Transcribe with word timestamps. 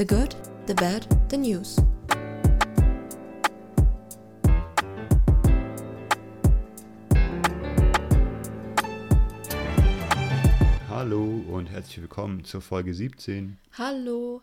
The 0.00 0.06
Good, 0.06 0.34
The 0.66 0.72
Bad, 0.72 1.06
The 1.28 1.36
News. 1.36 1.76
Hallo 10.88 11.42
und 11.52 11.66
herzlich 11.66 12.00
willkommen 12.00 12.44
zur 12.44 12.62
Folge 12.62 12.94
17. 12.94 13.58
Hallo, 13.76 14.40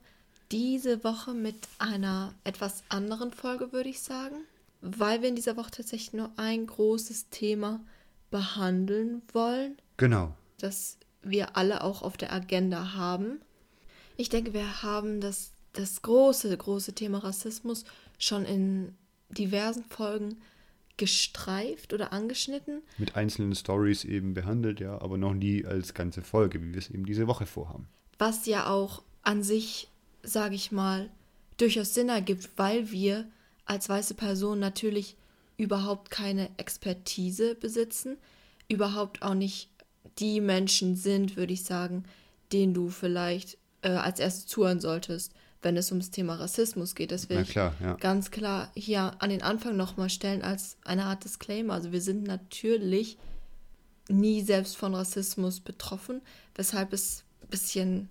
diese 0.52 1.04
Woche 1.04 1.34
mit 1.34 1.56
einer 1.80 2.36
etwas 2.44 2.84
anderen 2.90 3.32
Folge, 3.32 3.72
würde 3.72 3.90
ich 3.90 4.02
sagen, 4.02 4.36
weil 4.82 5.24
wir 5.24 5.30
in 5.30 5.36
dieser 5.36 5.58
Woche 5.58 5.72
tatsächlich 5.72 6.14
nur 6.14 6.30
ein 6.38 6.68
großes 6.68 7.30
Thema 7.32 7.80
behandeln 8.30 9.24
wollen, 9.34 9.78
Genau. 9.98 10.36
das 10.60 11.00
wir 11.24 11.58
alle 11.58 11.84
auch 11.84 12.04
auf 12.04 12.16
der 12.16 12.32
Agenda 12.32 12.94
haben. 12.94 13.42
Ich 14.18 14.30
denke, 14.30 14.54
wir 14.54 14.82
haben 14.82 15.22
das, 15.22 15.52
das 15.74 16.02
große, 16.02 16.56
große 16.58 16.94
Thema 16.94 17.20
Rassismus 17.20 17.86
schon 18.18 18.46
in 18.46 18.96
diversen 19.30 19.84
Folgen 19.84 20.38
gestreift 20.98 21.94
oder 21.94 22.12
angeschnitten. 22.12 22.82
Mit 22.98 23.16
einzelnen 23.16 23.54
Stories 23.54 24.04
eben 24.04 24.34
behandelt, 24.34 24.80
ja, 24.80 25.00
aber 25.00 25.18
noch 25.18 25.36
nie 25.36 25.64
als 25.64 25.94
ganze 25.94 26.24
Folge, 26.24 26.60
wie 26.64 26.72
wir 26.72 26.80
es 26.80 26.90
eben 26.90 27.06
diese 27.06 27.28
Woche 27.28 27.46
vorhaben. 27.46 27.88
was 28.18 28.48
ja 28.48 28.68
auch 28.68 29.04
an 29.22 29.44
sich, 29.44 29.90
sage 30.24 30.56
ich 30.56 30.72
mal, 30.72 31.12
durchaus 31.58 31.94
Sinn 31.94 32.10
ergibt, 32.10 32.50
weil 32.56 32.90
wir 32.90 33.28
als 33.66 33.90
weiße 33.90 34.16
Person 34.16 34.60
natürlich 34.60 35.16
überhaupt 35.58 36.10
keine 36.10 36.50
Expertise 36.58 37.54
besitzen, 37.54 38.18
überhaupt 38.68 39.22
auch 39.22 39.36
nicht 39.36 39.70
die 40.18 40.42
Menschen 40.42 40.96
sind, 40.96 41.38
würde 41.38 41.54
ich 41.54 41.64
sagen, 41.64 42.06
denen 42.52 42.74
du 42.74 42.90
vielleicht 42.90 43.58
äh, 43.88 43.92
als 43.92 44.20
erstes 44.20 44.48
zuhören 44.48 44.82
solltest, 44.82 45.34
wenn 45.62 45.78
es 45.78 45.92
ums 45.92 46.12
Thema 46.12 46.36
Rassismus 46.36 46.94
geht. 46.94 47.12
Das 47.12 47.30
will 47.30 47.38
Na 47.38 47.44
ich 47.44 47.50
klar, 47.50 47.74
ja. 47.82 47.94
ganz 47.96 48.32
klar 48.32 48.70
hier 48.76 49.14
an 49.20 49.30
den 49.30 49.42
Anfang 49.42 49.78
nochmal 49.78 50.10
stellen 50.10 50.42
als 50.42 50.78
eine 50.84 51.06
Art 51.06 51.24
Disclaimer. 51.24 51.74
Also 51.74 51.92
wir 51.92 52.02
sind 52.02 52.24
natürlich 52.24 53.18
nie 54.10 54.42
selbst 54.42 54.78
von 54.78 54.94
Rassismus 54.94 55.60
betroffen, 55.60 56.22
weshalb 56.56 56.94
es 56.94 57.24
ein 57.42 57.48
bisschen, 57.48 58.10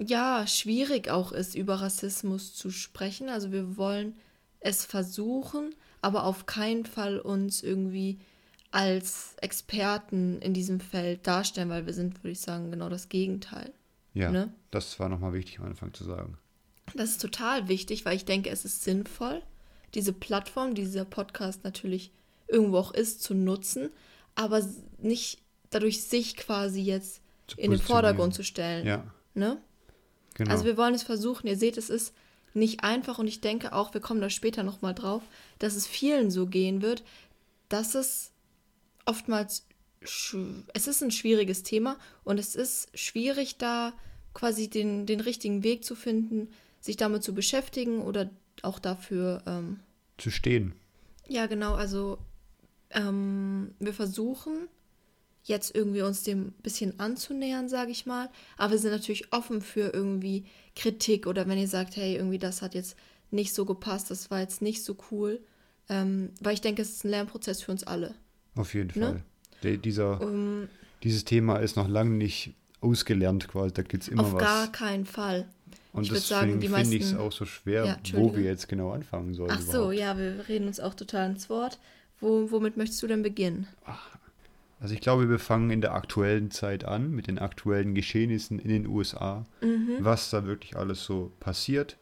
ja, 0.00 0.46
schwierig 0.46 1.10
auch 1.10 1.32
ist, 1.32 1.54
über 1.54 1.80
Rassismus 1.80 2.54
zu 2.54 2.70
sprechen. 2.70 3.28
Also 3.28 3.52
wir 3.52 3.76
wollen 3.76 4.14
es 4.60 4.84
versuchen, 4.84 5.74
aber 6.00 6.24
auf 6.24 6.46
keinen 6.46 6.86
Fall 6.86 7.18
uns 7.18 7.62
irgendwie 7.62 8.18
als 8.70 9.34
Experten 9.40 10.40
in 10.40 10.54
diesem 10.54 10.80
Feld 10.80 11.26
darstellen, 11.26 11.70
weil 11.70 11.86
wir 11.86 11.94
sind, 11.94 12.22
würde 12.22 12.32
ich 12.32 12.40
sagen, 12.40 12.70
genau 12.70 12.88
das 12.88 13.08
Gegenteil. 13.08 13.72
Ja, 14.14 14.30
Ne? 14.30 14.52
das 14.70 14.98
war 15.00 15.08
nochmal 15.08 15.32
wichtig 15.32 15.58
am 15.60 15.66
Anfang 15.66 15.92
zu 15.94 16.04
sagen. 16.04 16.36
Das 16.94 17.10
ist 17.10 17.20
total 17.20 17.68
wichtig, 17.68 18.04
weil 18.04 18.16
ich 18.16 18.24
denke, 18.24 18.50
es 18.50 18.64
ist 18.64 18.82
sinnvoll, 18.82 19.42
diese 19.94 20.12
Plattform, 20.12 20.74
die 20.74 20.82
dieser 20.82 21.04
Podcast 21.04 21.64
natürlich 21.64 22.10
irgendwo 22.46 22.78
auch 22.78 22.92
ist, 22.94 23.22
zu 23.22 23.34
nutzen, 23.34 23.90
aber 24.34 24.66
nicht 24.98 25.40
dadurch 25.70 26.02
sich 26.04 26.36
quasi 26.36 26.80
jetzt 26.80 27.20
in 27.56 27.70
den. 27.70 27.80
Vordergrund 27.80 28.34
zu 28.34 28.42
stellen. 28.42 28.86
Ja, 28.86 29.04
Ne? 29.34 29.58
genau. 30.34 30.50
Also 30.50 30.64
wir 30.64 30.76
wollen 30.76 30.94
es 30.94 31.02
versuchen. 31.02 31.46
Ihr 31.46 31.56
seht, 31.58 31.76
es 31.76 31.90
ist 31.90 32.14
nicht 32.54 32.82
einfach 32.82 33.18
und 33.18 33.28
ich 33.28 33.40
denke 33.42 33.72
auch, 33.74 33.92
wir 33.94 34.00
kommen 34.00 34.20
da 34.22 34.30
später 34.30 34.62
nochmal 34.62 34.94
drauf, 34.94 35.22
dass 35.58 35.76
es 35.76 35.86
vielen 35.86 36.30
so 36.30 36.46
gehen 36.46 36.80
wird, 36.82 37.04
dass 37.68 37.94
es 37.94 38.32
oftmals, 39.04 39.66
es 40.00 40.86
ist 40.86 41.02
ein 41.02 41.10
schwieriges 41.10 41.62
Thema 41.62 41.98
und 42.24 42.38
es 42.38 42.54
ist 42.54 42.96
schwierig 42.98 43.56
da 43.58 43.92
quasi 44.34 44.68
den, 44.68 45.06
den 45.06 45.20
richtigen 45.20 45.62
Weg 45.64 45.84
zu 45.84 45.94
finden, 45.94 46.48
sich 46.80 46.96
damit 46.96 47.22
zu 47.22 47.34
beschäftigen 47.34 48.00
oder 48.02 48.30
auch 48.62 48.78
dafür, 48.78 49.42
ähm, 49.46 49.80
zu 50.16 50.30
stehen. 50.30 50.74
ja 51.28 51.46
genau, 51.46 51.74
also 51.74 52.18
ähm, 52.90 53.74
wir 53.78 53.92
versuchen 53.92 54.68
jetzt 55.44 55.74
irgendwie 55.74 56.02
uns 56.02 56.22
dem 56.24 56.48
ein 56.48 56.52
bisschen 56.62 57.00
anzunähern, 57.00 57.68
sage 57.68 57.90
ich 57.90 58.04
mal. 58.06 58.28
Aber 58.56 58.72
wir 58.72 58.78
sind 58.78 58.90
natürlich 58.90 59.32
offen 59.32 59.62
für 59.62 59.92
irgendwie 59.94 60.44
Kritik 60.76 61.26
oder 61.26 61.48
wenn 61.48 61.58
ihr 61.58 61.68
sagt, 61.68 61.96
hey, 61.96 62.16
irgendwie 62.16 62.38
das 62.38 62.60
hat 62.62 62.74
jetzt 62.74 62.96
nicht 63.30 63.54
so 63.54 63.64
gepasst, 63.64 64.10
das 64.10 64.30
war 64.30 64.40
jetzt 64.40 64.60
nicht 64.62 64.84
so 64.84 64.96
cool. 65.10 65.40
Ähm, 65.88 66.30
weil 66.40 66.54
ich 66.54 66.60
denke, 66.60 66.82
es 66.82 66.90
ist 66.90 67.04
ein 67.04 67.10
Lernprozess 67.10 67.62
für 67.62 67.72
uns 67.72 67.84
alle. 67.84 68.14
Auf 68.56 68.74
jeden 68.74 68.98
Ne? 68.98 69.06
Fall. 69.06 69.24
Der, 69.62 69.76
dieser, 69.76 70.20
Ähm, 70.22 70.68
dieses 71.02 71.24
Thema 71.24 71.56
ist 71.56 71.76
noch 71.76 71.88
lange 71.88 72.10
nicht 72.10 72.54
ausgelernt 72.80 73.48
quasi. 73.48 73.72
Da 73.74 73.82
gibt 73.82 74.02
es 74.04 74.08
immer 74.08 74.22
auf 74.24 74.34
was. 74.34 74.42
gar 74.42 74.72
keinen 74.72 75.04
Fall. 75.06 75.46
Und 75.92 76.04
ich 76.04 76.10
deswegen 76.10 76.60
finde 76.60 76.96
ich 76.96 77.02
es 77.02 77.14
auch 77.16 77.32
so 77.32 77.44
schwer, 77.44 77.84
Ja, 77.86 77.96
wo 78.12 78.34
wir 78.36 78.44
jetzt 78.44 78.68
genau 78.68 78.92
anfangen 78.92 79.34
sollen. 79.34 79.50
Ach 79.52 79.60
so, 79.60 79.90
überhaupt. 79.92 79.94
ja, 79.96 80.16
wir 80.18 80.44
reden 80.48 80.66
uns 80.68 80.78
auch 80.80 80.94
total 80.94 81.30
ins 81.30 81.48
Wort. 81.50 81.78
Wo, 82.20 82.50
womit 82.50 82.76
möchtest 82.76 83.02
du 83.02 83.06
denn 83.06 83.22
beginnen? 83.22 83.66
Also 84.80 84.94
ich 84.94 85.00
glaube, 85.00 85.28
wir 85.28 85.38
fangen 85.40 85.70
in 85.70 85.80
der 85.80 85.94
aktuellen 85.94 86.50
Zeit 86.52 86.84
an, 86.84 87.10
mit 87.10 87.26
den 87.26 87.38
aktuellen 87.38 87.94
Geschehnissen 87.94 88.58
in 88.60 88.68
den 88.68 88.86
USA, 88.86 89.44
Mhm. 89.60 89.96
was 90.00 90.30
da 90.30 90.44
wirklich 90.46 90.76
alles 90.76 91.02
so 91.04 91.32
passiert, 91.40 91.96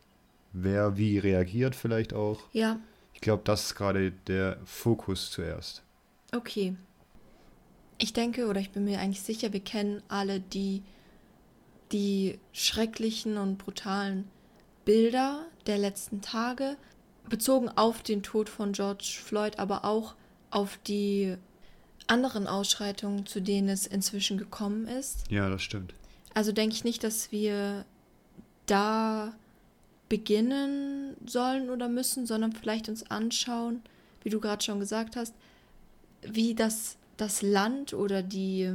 wer 0.53 0.99
wie 0.99 1.19
reagiert 1.19 1.75
vielleicht 1.75 2.13
auch. 2.13 2.41
Ja, 2.53 2.79
Ich 3.15 3.23
glaube, 3.23 3.43
das 3.47 3.67
ist 3.69 3.75
gerade 3.77 4.11
der 4.27 4.59
Fokus 4.67 5.31
zuerst. 5.31 5.83
Okay. 6.35 6.75
Ich 7.99 8.13
denke 8.13 8.47
oder 8.47 8.61
ich 8.61 8.71
bin 8.71 8.85
mir 8.85 9.01
eigentlich 9.01 9.23
sicher, 9.23 9.53
wir 9.53 9.61
kennen 9.61 10.03
alle 10.09 10.41
die, 10.41 10.83
die 11.93 12.39
schrecklichen 12.53 13.39
und 13.39 13.59
brutalen 13.59 14.29
Bilder 14.85 15.47
der 15.67 15.79
letzten 15.79 16.21
Tage, 16.21 16.77
bezogen 17.29 17.69
auf 17.69 18.03
den 18.03 18.23
Tod 18.23 18.49
von 18.49 18.73
George 18.73 19.19
Floyd, 19.23 19.59
aber 19.59 19.85
auch 19.85 20.15
auf 20.51 20.79
die 20.87 21.37
anderen 22.07 22.47
Ausschreitungen, 22.47 23.27
zu 23.27 23.41
denen 23.41 23.69
es 23.69 23.87
inzwischen 23.87 24.39
gekommen 24.39 24.87
ist. 24.87 25.31
Ja, 25.31 25.49
das 25.49 25.63
stimmt. 25.63 25.95
Also 26.35 26.53
denke 26.53 26.77
ich 26.77 26.85
nicht, 26.85 27.03
dass 27.03 27.33
wir 27.33 27.85
da 28.67 29.35
beginnen 30.09 31.17
sollen 31.27 31.71
oder 31.71 31.89
müssen, 31.89 32.27
sondern 32.27 32.53
vielleicht 32.53 32.89
uns 32.89 33.11
anschauen, 33.11 33.83
wie 34.23 34.31
du 34.31 34.41
gerade 34.41 34.63
schon 34.63 34.79
gesagt 34.79 35.17
hast, 35.17 35.35
wie 36.23 36.55
das, 36.55 36.97
das 37.17 37.43
Land 37.43 37.93
oder 37.95 38.23
die 38.23 38.73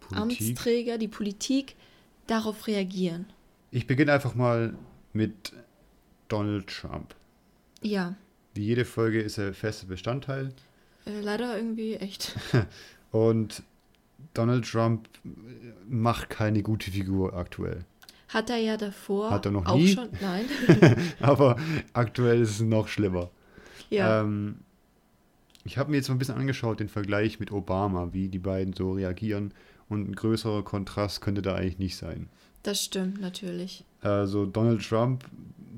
Politik. 0.00 0.18
Amtsträger, 0.18 0.98
die 0.98 1.08
Politik 1.08 1.76
darauf 2.26 2.66
reagieren. 2.66 3.26
Ich 3.70 3.86
beginne 3.86 4.12
einfach 4.12 4.34
mal 4.34 4.74
mit 5.12 5.52
Donald 6.28 6.66
Trump. 6.68 7.14
Ja, 7.82 8.14
Wie 8.54 8.64
jede 8.64 8.84
Folge 8.84 9.20
ist 9.20 9.38
er 9.38 9.52
fester 9.54 9.86
Bestandteil. 9.86 10.52
äh, 11.06 11.20
leider 11.20 11.56
irgendwie 11.56 11.94
echt. 11.96 12.36
Und 13.12 13.62
Donald 14.34 14.68
Trump 14.70 15.08
macht 15.88 16.28
keine 16.30 16.62
gute 16.62 16.90
Figur 16.90 17.34
aktuell. 17.34 17.84
Hat 18.28 18.50
er 18.50 18.56
ja 18.58 18.76
davor 18.76 19.30
Hat 19.30 19.46
er 19.46 19.52
noch 19.52 19.64
auch 19.66 19.76
nie? 19.76 19.88
schon. 19.94 20.08
Nein. 20.20 20.44
Aber 21.20 21.56
aktuell 21.92 22.42
ist 22.42 22.50
es 22.50 22.60
noch 22.60 22.88
schlimmer. 22.88 23.30
ja. 23.90 24.20
Ähm, 24.22 24.58
ich 25.68 25.78
habe 25.78 25.90
mir 25.90 25.98
jetzt 25.98 26.08
mal 26.08 26.14
ein 26.14 26.18
bisschen 26.18 26.34
angeschaut, 26.36 26.80
den 26.80 26.88
Vergleich 26.88 27.38
mit 27.38 27.52
Obama, 27.52 28.08
wie 28.12 28.28
die 28.28 28.38
beiden 28.38 28.72
so 28.72 28.92
reagieren. 28.92 29.52
Und 29.88 30.08
ein 30.08 30.14
größerer 30.14 30.64
Kontrast 30.64 31.20
könnte 31.20 31.40
da 31.42 31.54
eigentlich 31.54 31.78
nicht 31.78 31.96
sein. 31.96 32.28
das 32.62 32.82
stimmt 32.84 33.20
natürlich. 33.20 33.84
Also 34.00 34.44
Donald 34.46 34.82
Trump 34.86 35.24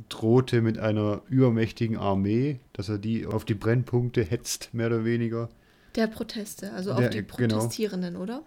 drohte 0.08 0.60
mit 0.62 0.78
einer 0.78 1.22
übermächtigen 1.28 1.96
Armee, 1.96 2.58
dass 2.72 2.88
er 2.88 2.98
die 2.98 3.26
auf 3.26 3.44
die 3.44 3.54
Brennpunkte 3.54 4.22
hetzt, 4.24 4.72
mehr 4.74 4.86
oder 4.88 5.04
weniger. 5.04 5.48
Der 5.94 6.06
Proteste, 6.08 6.72
also 6.72 6.94
Der- 6.94 7.06
auf 7.08 7.10
die 7.10 7.24
genau. 7.36 7.58
Protestierenden, 7.58 8.16
oder? 8.16 8.42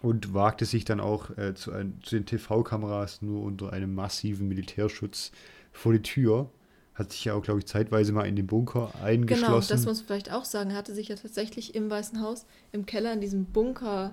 Und 0.00 0.32
wagte 0.34 0.64
sich 0.64 0.84
dann 0.84 1.00
auch 1.00 1.36
äh, 1.36 1.54
zu, 1.54 1.72
ein, 1.72 1.98
zu 2.02 2.14
den 2.16 2.24
TV-Kameras 2.26 3.20
nur 3.22 3.42
unter 3.42 3.72
einem 3.72 3.94
massiven 3.94 4.46
Militärschutz 4.46 5.32
vor 5.72 5.92
die 5.92 6.02
Tür. 6.02 6.50
Hat 6.98 7.12
sich 7.12 7.24
ja 7.24 7.34
auch, 7.34 7.42
glaube 7.42 7.60
ich, 7.60 7.66
zeitweise 7.66 8.12
mal 8.12 8.26
in 8.26 8.34
den 8.34 8.46
Bunker 8.48 8.90
Genau, 8.94 9.04
eingeschlossen. 9.04 9.68
das 9.70 9.84
muss 9.86 9.98
man 9.98 10.06
vielleicht 10.06 10.32
auch 10.32 10.44
sagen. 10.44 10.70
Er 10.70 10.76
hatte 10.76 10.94
sich 10.94 11.08
ja 11.08 11.14
tatsächlich 11.16 11.74
im 11.76 11.88
Weißen 11.88 12.20
Haus, 12.20 12.44
im 12.72 12.86
Keller, 12.86 13.12
in 13.12 13.20
diesem 13.20 13.44
Bunker, 13.44 14.12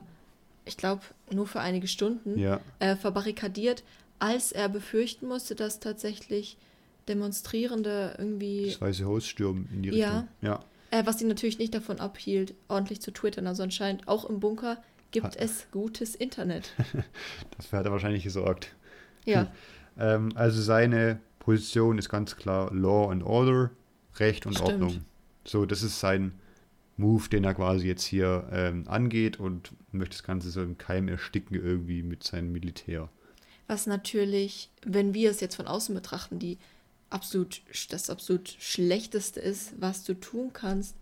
ich 0.66 0.78
glaube, 0.78 1.02
nur 1.32 1.48
für 1.48 1.60
einige 1.62 1.88
Stunden, 1.88 2.38
ja, 2.38 2.60
äh, 2.80 2.96
verbarrikadiert, 2.96 3.84
als 4.20 4.52
er 4.52 4.70
befürchten 4.70 5.28
musste, 5.28 5.56
dass 5.56 5.80
tatsächlich 5.80 6.58
Demonstrierende 7.08 8.16
irgendwie, 8.18 8.68
das 8.72 8.82
Weiße 8.82 9.06
Haus 9.06 9.26
stürmen 9.26 9.68
in 9.74 9.84
die 9.84 9.90
Ja. 9.90 10.10
Richtung. 10.10 10.28
Ja. 10.42 10.60
äh, 10.92 11.06
was 11.06 11.22
ihn 11.22 11.28
natürlich 11.28 11.58
nicht 11.60 11.74
davon 11.74 12.00
abhielt, 12.00 12.54
ordentlich 12.68 13.02
zu 13.02 13.12
twittern. 13.12 13.48
Also 13.48 13.64
anscheinend 13.64 14.08
auch 14.08 14.30
im 14.30 14.40
Bunker 14.40 14.78
gibt 15.12 15.26
Hat- 15.26 15.36
es 15.38 15.68
gutes 15.72 16.14
Internet. 16.16 16.70
Dafür 17.58 17.80
hat 17.80 17.86
er 17.86 17.92
wahrscheinlich 17.92 18.24
gesorgt. 18.24 18.70
Ja, 19.26 19.52
Ähm, 19.98 20.34
also 20.36 20.62
seine 20.62 21.20
Position 21.46 22.00
ist 22.00 22.10
ganz 22.10 22.36
klar 22.36 22.74
Law 22.74 23.12
and 23.12 23.22
Order, 23.24 23.70
Recht 24.16 24.48
und 24.48 24.54
Stimmt. 24.54 24.72
Ordnung. 24.72 25.06
So, 25.46 25.68
das 25.68 25.84
ist 25.84 26.00
sein 26.00 26.34
Move, 26.98 27.30
den 27.30 27.44
er 27.44 27.54
quasi 27.54 27.88
jetzt 27.88 28.04
hier 28.04 28.50
ähm, 28.52 28.88
angeht 28.88 29.40
und 29.40 29.72
möchte 29.92 30.16
das 30.16 30.24
Ganze 30.24 30.50
so 30.50 30.64
im 30.64 30.80
Keim 30.80 31.08
ersticken 31.08 31.56
irgendwie 31.56 32.02
mit 32.02 32.24
seinem 32.24 32.52
Militär. 32.52 33.10
was 33.68 33.86
natürlich, 33.86 34.72
wenn 34.84 35.14
wir 35.14 35.30
es 35.30 35.40
jetzt 35.40 35.56
von 35.56 35.68
außen 35.68 35.94
betrachten, 35.94 36.40
die 36.40 36.58
absolut, 37.12 37.62
das 37.90 38.10
absolut 38.10 38.50
Schlechteste 38.60 39.40
ist, 39.40 39.74
was 39.80 40.04
du 40.04 40.16
tun 40.16 40.50
kannst, 40.52 40.96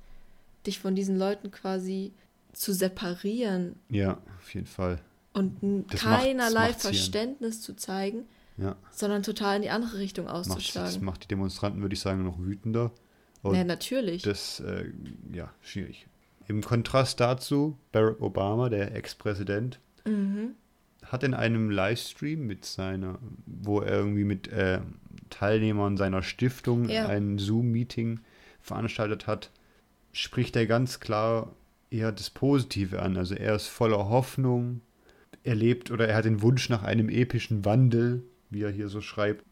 dich 0.68 0.80
von 0.80 0.94
diesen 0.94 1.18
Leuten 1.18 1.52
quasi 1.52 2.12
zu 2.52 2.74
separieren. 2.74 3.78
Ja, 3.90 4.22
auf 4.40 4.54
jeden 4.54 4.68
Fall. 4.68 5.00
Und 5.32 5.86
das 5.90 6.02
keinerlei 6.02 6.70
macht, 6.70 6.82
Verständnis 6.82 7.62
zu 7.62 7.76
zeigen, 7.76 8.26
ja. 8.58 8.76
sondern 8.92 9.24
total 9.24 9.58
in 9.58 9.62
die 9.64 9.70
andere 9.70 9.98
Richtung 9.98 10.28
auszuschlagen. 10.28 10.94
das 10.94 11.02
macht 11.02 11.24
die 11.24 11.28
Demonstranten, 11.28 11.82
würde 11.82 11.94
ich 11.94 12.00
sagen, 12.00 12.24
noch 12.24 12.40
wütender. 12.40 12.92
Und 13.42 13.56
ja, 13.56 13.64
natürlich. 13.64 14.24
Das, 14.24 14.60
äh, 14.62 14.86
ja, 15.32 15.54
schwierig. 15.62 16.08
Im 16.48 16.62
Kontrast 16.62 17.20
dazu, 17.20 17.78
Barack 17.92 18.22
Obama, 18.22 18.70
der 18.70 18.96
Ex-Präsident, 18.96 19.80
mhm. 20.06 20.52
hat 21.04 21.24
in 21.24 21.34
einem 21.34 21.70
Livestream 21.70 22.46
mit 22.46 22.66
seiner, 22.66 23.20
wo 23.46 23.82
er 23.82 23.98
irgendwie 23.98 24.24
mit 24.24 24.48
äh, 24.48 24.80
Teilnehmern 25.30 25.98
seiner 25.98 26.24
Stiftung 26.24 26.90
ja. 26.90 27.08
ein 27.08 27.38
Zoom-Meeting 27.38 28.20
veranstaltet 28.62 29.28
hat, 29.28 29.52
spricht 30.12 30.56
er 30.56 30.66
ganz 30.66 31.00
klar 31.00 31.54
eher 31.90 32.12
das 32.12 32.30
Positive 32.30 33.02
an. 33.02 33.18
Also 33.18 33.36
er 33.36 33.56
ist 33.56 33.68
voller 33.68 34.10
Hoffnung, 34.10 34.82
er 35.44 35.56
lebt 35.56 35.92
oder 35.92 36.08
er 36.08 36.18
hat 36.18 36.26
den 36.26 36.42
Wunsch 36.42 36.70
nach 36.70 36.84
einem 36.84 37.10
epischen 37.10 37.66
Wandel, 37.66 38.24
wie 38.54 38.64
er 38.64 38.72
hier 38.72 38.90
so 38.90 39.02
schreibt. 39.02 39.46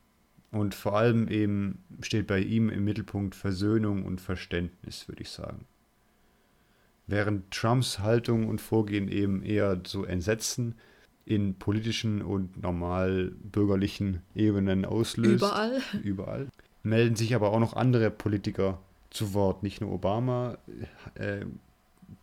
Und 0.52 0.76
vor 0.76 0.98
allem 0.98 1.28
eben 1.30 1.84
steht 2.02 2.28
bei 2.28 2.40
ihm 2.40 2.70
im 2.70 2.84
Mittelpunkt 2.84 3.36
Versöhnung 3.36 4.04
und 4.04 4.20
Verständnis, 4.20 5.08
würde 5.08 5.22
ich 5.22 5.30
sagen. 5.30 5.66
Während 7.08 7.52
Trumps 7.52 8.00
Haltung 8.00 8.48
und 8.48 8.60
Vorgehen 8.60 9.08
eben 9.08 9.44
eher 9.44 9.82
so 9.86 10.04
Entsetzen 10.04 10.76
in 11.26 11.56
politischen 11.56 12.22
und 12.22 12.62
normal 12.62 13.32
bürgerlichen 13.44 14.22
Ebenen 14.36 14.86
auslöst. 14.86 15.44
Überall. 15.44 15.82
Überall. 16.04 16.48
Melden 16.84 17.16
sich 17.16 17.36
aber 17.36 17.52
auch 17.52 17.60
noch 17.60 17.74
andere 17.74 18.12
Politiker 18.12 18.80
zu 19.10 19.34
Wort. 19.34 19.64
Nicht 19.64 19.82
nur 19.82 19.92
Obama 19.92 20.58
äh, 21.16 21.46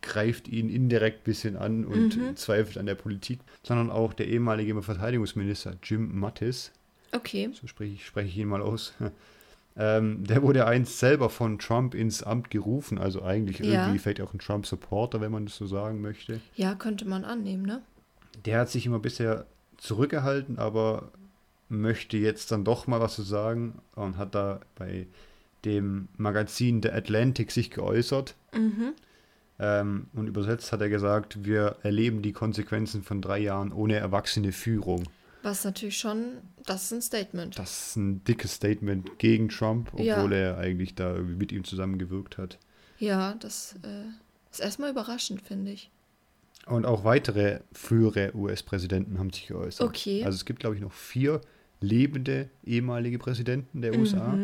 greift 0.01 0.47
ihn 0.47 0.69
indirekt 0.69 1.21
ein 1.21 1.23
bisschen 1.23 1.55
an 1.55 1.85
und 1.85 2.17
mhm. 2.17 2.35
zweifelt 2.35 2.77
an 2.77 2.85
der 2.85 2.95
Politik, 2.95 3.39
sondern 3.63 3.89
auch 3.89 4.13
der 4.13 4.27
ehemalige 4.27 4.81
Verteidigungsminister 4.81 5.75
Jim 5.83 6.19
Mattis. 6.19 6.71
Okay. 7.11 7.49
So 7.53 7.67
spreche 7.67 7.93
ich, 7.93 8.05
spreche 8.05 8.27
ich 8.27 8.37
ihn 8.37 8.47
mal 8.47 8.61
aus. 8.61 8.93
Ähm, 9.77 10.25
der 10.25 10.41
wurde 10.41 10.67
einst 10.67 10.99
selber 10.99 11.29
von 11.29 11.57
Trump 11.57 11.95
ins 11.95 12.21
Amt 12.21 12.49
gerufen, 12.49 12.97
also 12.97 13.21
eigentlich 13.23 13.59
ja. 13.59 13.83
irgendwie 13.83 13.99
vielleicht 13.99 14.19
auch 14.19 14.33
ein 14.33 14.39
Trump-Supporter, 14.39 15.21
wenn 15.21 15.31
man 15.31 15.45
das 15.45 15.55
so 15.55 15.67
sagen 15.67 16.01
möchte. 16.01 16.41
Ja, 16.55 16.75
könnte 16.75 17.05
man 17.05 17.23
annehmen, 17.23 17.63
ne? 17.63 17.81
Der 18.43 18.59
hat 18.59 18.69
sich 18.69 18.85
immer 18.85 18.99
bisher 18.99 19.45
zurückgehalten, 19.77 20.59
aber 20.59 21.13
möchte 21.69 22.17
jetzt 22.17 22.51
dann 22.51 22.65
doch 22.65 22.87
mal 22.87 22.99
was 22.99 23.15
zu 23.15 23.21
sagen 23.21 23.79
und 23.95 24.17
hat 24.17 24.35
da 24.35 24.59
bei 24.75 25.07
dem 25.63 26.09
Magazin 26.17 26.81
The 26.81 26.91
Atlantic 26.91 27.51
sich 27.51 27.71
geäußert. 27.71 28.35
Mhm. 28.53 28.93
Ähm, 29.59 30.07
und 30.13 30.27
übersetzt 30.27 30.71
hat 30.71 30.81
er 30.81 30.89
gesagt, 30.89 31.43
wir 31.43 31.77
erleben 31.83 32.21
die 32.21 32.31
Konsequenzen 32.31 33.03
von 33.03 33.21
drei 33.21 33.39
Jahren 33.39 33.73
ohne 33.73 33.95
erwachsene 33.95 34.51
Führung. 34.51 35.03
Was 35.43 35.63
natürlich 35.63 35.97
schon, 35.97 36.37
das 36.65 36.85
ist 36.85 36.91
ein 36.91 37.01
Statement. 37.01 37.59
Das 37.59 37.87
ist 37.87 37.95
ein 37.95 38.23
dickes 38.23 38.53
Statement 38.53 39.19
gegen 39.19 39.49
Trump, 39.49 39.89
obwohl 39.93 40.05
ja. 40.05 40.37
er 40.37 40.57
eigentlich 40.57 40.95
da 40.95 41.13
mit 41.13 41.51
ihm 41.51 41.63
zusammengewirkt 41.63 42.37
hat. 42.37 42.57
Ja, 42.99 43.35
das 43.39 43.75
äh, 43.83 44.09
ist 44.51 44.59
erstmal 44.59 44.91
überraschend, 44.91 45.41
finde 45.41 45.71
ich. 45.71 45.89
Und 46.65 46.85
auch 46.85 47.03
weitere 47.03 47.61
frühere 47.71 48.31
US-Präsidenten 48.35 49.17
haben 49.17 49.31
sich 49.31 49.47
geäußert. 49.47 49.87
Okay. 49.87 50.23
Also 50.23 50.35
es 50.35 50.45
gibt, 50.45 50.59
glaube 50.59 50.75
ich, 50.75 50.81
noch 50.81 50.91
vier 50.91 51.41
lebende 51.81 52.49
ehemalige 52.65 53.17
Präsidenten 53.17 53.81
der 53.81 53.93
mhm. 53.93 53.99
USA 54.01 54.37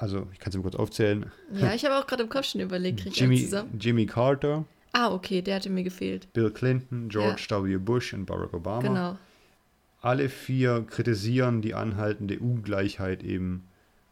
also 0.00 0.26
ich 0.32 0.38
kann 0.38 0.50
es 0.50 0.56
mir 0.56 0.62
kurz 0.62 0.76
aufzählen. 0.76 1.30
Ja, 1.52 1.74
ich 1.74 1.84
habe 1.84 1.98
auch 1.98 2.06
gerade 2.06 2.22
im 2.22 2.30
Kopf 2.30 2.46
schon 2.46 2.62
überlegt, 2.62 3.00
kriege 3.00 3.14
Jimmy, 3.14 3.44
zusammen. 3.44 3.78
Jimmy 3.78 4.06
Carter. 4.06 4.64
Ah, 4.92 5.12
okay, 5.12 5.42
der 5.42 5.56
hatte 5.56 5.68
mir 5.68 5.84
gefehlt. 5.84 6.32
Bill 6.32 6.50
Clinton, 6.50 7.10
George 7.10 7.46
ja. 7.50 7.62
W. 7.62 7.76
Bush 7.76 8.14
und 8.14 8.24
Barack 8.24 8.54
Obama. 8.54 8.80
Genau. 8.80 9.18
Alle 10.00 10.30
vier 10.30 10.86
kritisieren 10.88 11.60
die 11.60 11.74
anhaltende 11.74 12.38
Ungleichheit 12.38 13.22
eben 13.22 13.68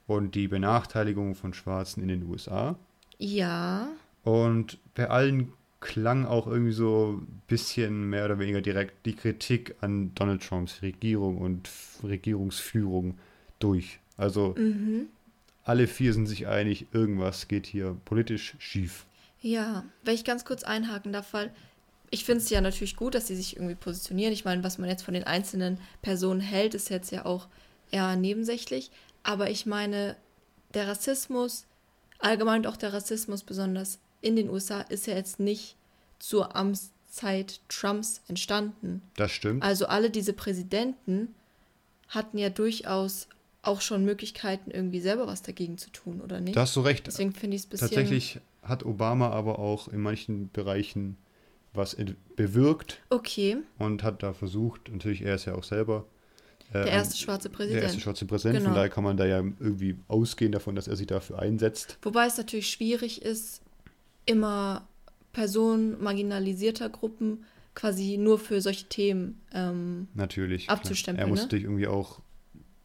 und 0.07 0.35
die 0.35 0.47
Benachteiligung 0.47 1.35
von 1.35 1.55
Schwarzen 1.55 2.03
in 2.03 2.09
den 2.09 2.29
USA. 2.29 2.77
Ja. 3.17 3.89
Und 4.25 4.77
bei 4.95 5.09
allen 5.09 5.55
klang 5.81 6.27
auch 6.27 6.47
irgendwie 6.47 6.73
so 6.73 7.19
ein 7.19 7.41
bisschen 7.47 8.11
mehr 8.11 8.27
oder 8.27 8.39
weniger 8.39 8.61
direkt 8.61 9.07
die 9.07 9.15
Kritik 9.15 9.75
an 9.81 10.15
Donald 10.15 10.47
Trumps 10.47 10.83
Regierung 10.83 11.39
und 11.39 11.71
Regierungsführung 12.03 13.17
durch. 13.59 14.01
Also 14.19 14.55
mhm 14.59 15.07
alle 15.69 15.87
vier 15.87 16.15
sind 16.15 16.27
sich 16.27 16.47
einig, 16.47 16.87
irgendwas 16.93 17.47
geht 17.47 17.67
hier 17.67 17.97
politisch 18.07 18.55
schief. 18.59 19.05
Ja, 19.43 19.85
wenn 20.03 20.15
ich 20.15 20.25
ganz 20.25 20.45
kurz 20.45 20.65
einhaken 20.65 21.13
darf, 21.13 21.33
weil 21.35 21.53
ich 22.11 22.25
finde 22.25 22.43
es 22.43 22.49
ja 22.49 22.63
natürlich 22.63 22.97
gut, 22.97 23.15
dass 23.15 23.27
sie 23.27 23.37
sich 23.37 23.57
irgendwie 23.57 23.75
positionieren. 23.75 24.33
Ich 24.33 24.47
meine, 24.47 24.65
was 24.65 24.79
man 24.79 24.89
jetzt 24.89 25.03
von 25.03 25.13
den 25.13 25.25
einzelnen 25.25 25.79
Personen 26.01 26.41
hält, 26.41 26.75
ist 26.75 26.89
jetzt 26.89 27.13
ja 27.13 27.27
auch 27.27 27.49
eher 27.91 28.17
nebensächlich. 28.17 28.91
Aber 29.23 29.51
ich 29.51 29.67
meine, 29.67 30.17
der 30.73 30.89
Rassismus, 30.89 31.67
allgemein 32.19 32.65
auch 32.65 32.79
der 32.79 32.95
Rassismus 32.95 33.43
besonders 33.43 33.99
in 34.23 34.37
den 34.37 34.49
USA, 34.49 34.81
ist 34.81 35.07
ja 35.07 35.15
jetzt 35.15 35.39
nicht 35.39 35.77
zur 36.19 36.57
Amtszeit 36.57 37.61
Trumps 37.69 38.23
entstanden. 38.27 39.03
Das 39.17 39.33
stimmt. 39.33 39.63
Also 39.63 39.87
alle 39.87 40.09
diese 40.09 40.33
Präsidenten 40.33 41.35
hatten 42.09 42.39
ja 42.39 42.49
durchaus 42.49 43.29
auch 43.69 43.81
schon 43.81 44.05
Möglichkeiten, 44.05 44.71
irgendwie 44.71 45.01
selber 45.01 45.27
was 45.27 45.43
dagegen 45.43 45.79
zu 45.79 45.91
tun, 45.91 46.21
oder 46.21 46.41
nicht? 46.41 46.57
Da 46.57 46.63
hast 46.63 46.75
du 46.75 46.81
recht. 46.81 47.07
Deswegen 47.07 47.33
finde 47.33 47.57
ich 47.57 47.63
es 47.63 47.67
bisschen. 47.67 47.89
Tatsächlich 47.89 48.41
hat 48.63 48.85
Obama 48.85 49.31
aber 49.31 49.59
auch 49.59 49.89
in 49.89 50.01
manchen 50.01 50.51
Bereichen 50.51 51.17
was 51.75 51.97
bewirkt. 52.37 53.01
Okay. 53.11 53.59
Und 53.79 54.03
hat 54.03 54.23
da 54.23 54.33
versucht, 54.33 54.91
natürlich, 54.91 55.23
er 55.23 55.37
ist 55.37 55.45
ja 55.45 55.55
auch 55.55 55.65
selber. 55.65 56.07
Äh, 56.71 56.85
der 56.85 56.87
erste 56.89 57.17
schwarze 57.17 57.49
Präsident. 57.49 57.77
Der 57.77 57.85
erste 57.85 58.01
schwarze 58.01 58.27
Präsident. 58.27 58.59
Genau. 58.59 58.71
Von 58.71 58.75
daher 58.75 58.91
kann 58.91 59.05
man 59.05 59.17
da 59.17 59.27
ja 59.27 59.39
irgendwie 59.39 59.97
ausgehen 60.09 60.53
davon, 60.53 60.75
dass 60.75 60.89
er 60.89 60.97
sich 60.97 61.07
dafür 61.07 61.39
einsetzt. 61.39 61.99
Wobei 62.03 62.27
es 62.27 62.37
natürlich 62.37 62.71
schwierig 62.71 63.23
ist, 63.23 63.63
immer 64.27 64.87
Personen 65.33 66.03
marginalisierter 66.03 66.89
Gruppen 66.89 67.45
quasi 67.75 68.17
nur 68.19 68.39
für 68.39 68.61
solche 68.61 68.87
Themen 68.87 69.41
ähm, 69.55 70.09
natürlich, 70.15 70.69
abzustempeln. 70.69 71.27
Er 71.27 71.31
muss 71.31 71.39
ne? 71.39 71.45
natürlich 71.45 71.65
irgendwie 71.65 71.87
auch 71.87 72.21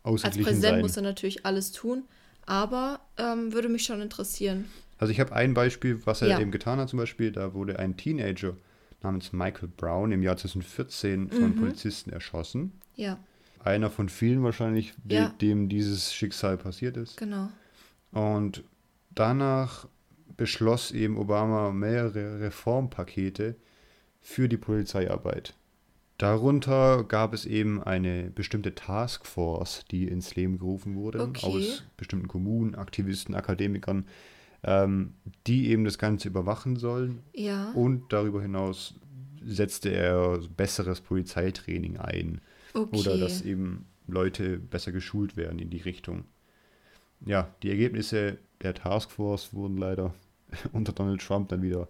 Als 0.03 0.22
Präsident 0.22 0.62
sein. 0.62 0.81
muss 0.81 0.98
er 0.98 1.03
natürlich 1.03 1.45
alles 1.45 1.72
tun, 1.72 2.03
aber 2.45 3.00
ähm, 3.17 3.53
würde 3.53 3.69
mich 3.69 3.83
schon 3.83 4.01
interessieren. 4.01 4.65
Also 4.98 5.12
ich 5.12 5.19
habe 5.19 5.33
ein 5.33 5.53
Beispiel, 5.53 6.05
was 6.05 6.22
er 6.22 6.29
ja. 6.29 6.39
eben 6.39 6.51
getan 6.51 6.79
hat 6.79 6.89
zum 6.89 7.00
Beispiel. 7.00 7.31
Da 7.31 7.53
wurde 7.53 7.79
ein 7.79 7.98
Teenager 7.98 8.55
namens 9.01 9.33
Michael 9.33 9.69
Brown 9.75 10.12
im 10.12 10.24
Jahr 10.24 10.38
2014 10.38 11.29
von 11.29 11.50
mhm. 11.50 11.55
Polizisten 11.55 12.12
erschossen. 12.12 12.72
Ja. 12.95 13.17
Einer 13.63 13.89
von 13.89 14.10
vielen 14.10 14.43
wahrscheinlich, 14.43 14.93
ja. 15.07 15.29
dem 15.41 15.69
dieses 15.69 16.13
Schicksal 16.13 16.57
passiert 16.57 16.98
ist. 16.98 17.17
Genau. 17.17 17.50
Und 18.12 18.63
danach 19.12 19.88
beschloss 20.38 20.91
eben 20.91 21.17
Obama 21.17 21.72
mehrere 21.72 22.41
Reformpakete 22.41 23.55
für 24.22 24.50
die 24.50 24.57
Polizeiarbeit. 24.57 25.53
Darunter 26.17 27.03
gab 27.03 27.34
es 27.34 27.46
eben 27.46 27.82
eine 27.82 28.29
bestimmte 28.29 28.75
Taskforce, 28.75 29.86
die 29.89 30.08
ins 30.08 30.36
Leben 30.36 30.60
gerufen 30.60 30.96
wurde, 30.96 31.22
okay. 31.22 31.46
aus 31.46 31.84
bestimmten 31.98 32.27
Kommunen, 32.27 32.75
Aktivisten, 32.75 33.34
Akademikern, 33.36 34.05
ähm, 34.63 35.15
die 35.48 35.70
eben 35.70 35.86
das 35.86 35.98
Ganze 35.98 36.27
überwachen 36.27 36.77
sollen. 36.77 37.24
Ja. 37.34 37.72
Und 37.72 38.13
darüber 38.13 38.41
hinaus 38.41 38.93
setzte 39.43 39.89
er 39.89 40.39
besseres 40.55 41.01
Polizeitraining 41.01 41.98
ein. 41.98 42.41
Okay. 42.74 42.98
Oder 42.98 43.17
dass 43.17 43.41
eben 43.41 43.86
Leute 44.08 44.58
besser 44.60 44.91
geschult 44.91 45.36
werden 45.36 45.60
in 45.60 45.70
die 45.70 45.82
Richtung. 45.82 46.25
Ja, 47.25 47.53
die 47.63 47.70
Ergebnisse 47.70 48.38
der 48.62 48.74
Taskforce 48.74 49.53
wurden 49.53 49.77
leider 49.77 50.13
unter 50.74 50.93
Donald 50.93 51.22
Trump 51.22 51.50
dann 51.50 51.62
wieder 51.62 51.88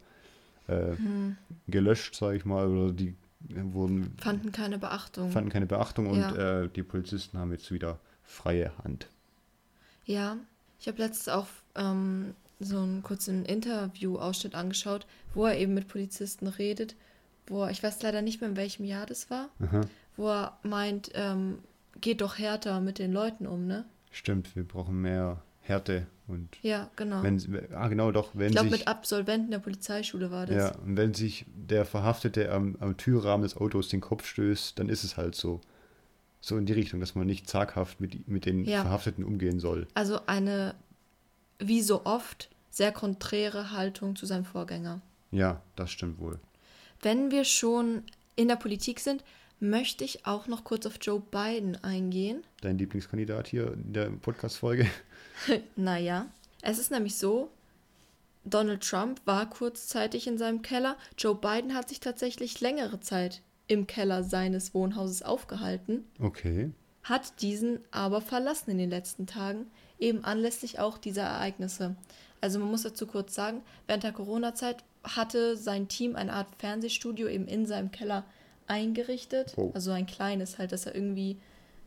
äh, 0.68 0.96
hm. 0.96 1.38
gelöscht, 1.68 2.16
sage 2.16 2.38
ich 2.38 2.46
mal, 2.46 2.68
oder 2.68 2.94
die 2.94 3.16
wurden. 3.50 4.14
Fanden 4.18 4.52
keine 4.52 4.78
Beachtung. 4.78 5.32
Fanden 5.32 5.50
keine 5.50 5.66
Beachtung 5.66 6.08
und 6.08 6.20
ja. 6.20 6.64
äh, 6.64 6.70
die 6.70 6.84
Polizisten 6.84 7.38
haben 7.38 7.52
jetzt 7.52 7.72
wieder 7.72 8.00
freie 8.24 8.72
Hand. 8.84 9.08
Ja, 10.06 10.38
ich 10.80 10.88
habe 10.88 10.98
letztens 11.00 11.30
auch 11.30 11.48
ähm, 11.76 12.34
so 12.60 12.80
einen 12.80 13.04
kurzen 13.04 13.46
Interview-Ausschnitt 13.46 14.56
angeschaut, 14.56 15.06
wo 15.34 15.46
er 15.46 15.58
eben 15.58 15.74
mit 15.74 15.88
Polizisten 15.88 16.48
redet, 16.48 16.96
wo 17.48 17.64
er, 17.64 17.72
ich 17.72 17.84
weiß 17.84 18.02
leider 18.02 18.22
nicht 18.22 18.42
mehr, 18.42 18.50
in 18.50 18.58
welchem 18.58 18.86
Jahr 18.86 19.06
das 19.06 19.30
war, 19.30 19.50
Aha. 19.60 19.82
wo 20.16 20.30
er 20.30 20.58
meint, 20.64 21.12
ähm, 21.14 21.60
geht 22.02 22.22
doch 22.22 22.38
härter 22.38 22.82
mit 22.82 23.00
den 23.00 23.14
Leuten 23.14 23.48
um, 23.48 23.66
ne? 23.66 23.86
Stimmt, 24.12 24.56
wir 24.56 24.64
brauchen 24.64 25.02
mehr 25.02 25.42
Härte 25.62 26.08
und 26.28 26.50
ja, 26.62 26.90
genau. 26.96 27.22
Wenn, 27.22 27.42
ah, 27.74 27.88
genau, 27.90 28.12
doch. 28.12 28.30
Wenn 28.34 28.48
ich 28.48 28.54
glaube, 28.54 28.70
mit 28.70 28.88
Absolventen 28.88 29.52
der 29.52 29.60
Polizeischule 29.60 30.32
war 30.32 30.46
das. 30.46 30.56
Ja, 30.56 30.76
und 30.80 30.96
wenn 30.96 31.14
sich 31.14 31.46
der 31.54 31.86
Verhaftete 31.86 32.52
am, 32.52 32.78
am 32.80 32.96
Türrahmen 32.96 33.44
des 33.44 33.58
Autos 33.58 33.90
den 33.90 34.00
Kopf 34.02 34.26
stößt, 34.26 34.80
dann 34.80 34.90
ist 34.90 35.04
es 35.04 35.18
halt 35.18 35.36
so. 35.36 35.62
So 36.40 36.58
in 36.58 36.66
die 36.66 36.74
Richtung, 36.74 37.00
dass 37.00 37.16
man 37.16 37.26
nicht 37.26 37.50
zaghaft 37.50 38.02
mit, 38.02 38.28
mit 38.28 38.46
den 38.46 38.66
Ja. 38.66 38.82
Verhafteten 38.82 39.24
umgehen 39.24 39.60
soll. 39.60 39.88
Also 39.94 40.20
eine, 40.26 40.76
wie 41.60 41.82
so 41.82 42.06
oft, 42.06 42.50
sehr 42.70 42.92
konträre 42.92 43.72
Haltung 43.72 44.18
zu 44.18 44.26
seinem 44.26 44.44
Vorgänger. 44.44 45.02
Ja, 45.32 45.62
das 45.78 45.92
stimmt 45.92 46.20
wohl. 46.20 46.40
Wenn 47.02 47.32
wir 47.32 47.46
schon 47.46 48.04
in 48.36 48.50
der 48.50 48.56
Politik 48.58 49.00
sind, 49.00 49.24
möchte 49.64 50.04
ich 50.04 50.26
auch 50.26 50.48
noch 50.48 50.66
kurz 50.66 50.86
auf 50.86 50.98
Joe 51.02 51.22
Biden 51.22 51.82
eingehen. 51.84 52.44
Dein 52.62 52.78
Lieblingskandidat 52.78 53.48
hier 53.48 53.74
in 53.74 53.94
der 53.94 54.10
Podcast-Folge. 54.10 54.88
Naja, 55.76 56.28
es 56.62 56.78
ist 56.78 56.92
nämlich 56.92 57.16
so, 57.18 57.50
Donald 58.46 58.88
Trump 58.88 59.20
war 59.26 59.50
kurzzeitig 59.50 60.28
in 60.28 60.38
seinem 60.38 60.62
Keller. 60.62 60.96
Joe 61.18 61.34
Biden 61.34 61.74
hat 61.74 61.90
sich 61.90 62.00
tatsächlich 62.00 62.62
längere 62.62 63.00
Zeit 63.00 63.42
im 63.68 63.88
Keller 63.88 64.24
seines 64.24 64.76
Wohnhauses 64.76 65.24
aufgehalten, 65.24 66.06
Okay. 66.20 66.70
hat 67.02 67.42
diesen 67.42 67.80
aber 67.90 68.22
verlassen 68.22 68.70
in 68.72 68.78
den 68.78 68.92
letzten 68.92 69.26
Tagen, 69.26 69.66
eben 69.98 70.24
anlässlich 70.24 70.78
auch 70.80 71.00
dieser 71.00 71.24
Ereignisse. 71.24 71.96
Also 72.40 72.60
man 72.60 72.70
muss 72.70 72.84
dazu 72.84 73.08
kurz 73.08 73.34
sagen, 73.34 73.64
während 73.88 74.04
der 74.04 74.12
Corona-Zeit 74.12 74.84
hatte 75.04 75.58
sein 75.58 75.88
Team 75.88 76.16
eine 76.16 76.34
Art 76.34 76.50
Fernsehstudio 76.60 77.28
eben 77.28 77.48
in 77.48 77.66
seinem 77.66 77.92
Keller 77.92 78.24
eingerichtet. 78.68 79.54
Oh. 79.58 79.72
Also 79.74 79.92
ein 79.92 80.06
kleines 80.06 80.58
halt, 80.58 80.72
dass 80.72 80.86
er 80.86 80.96
irgendwie 80.96 81.38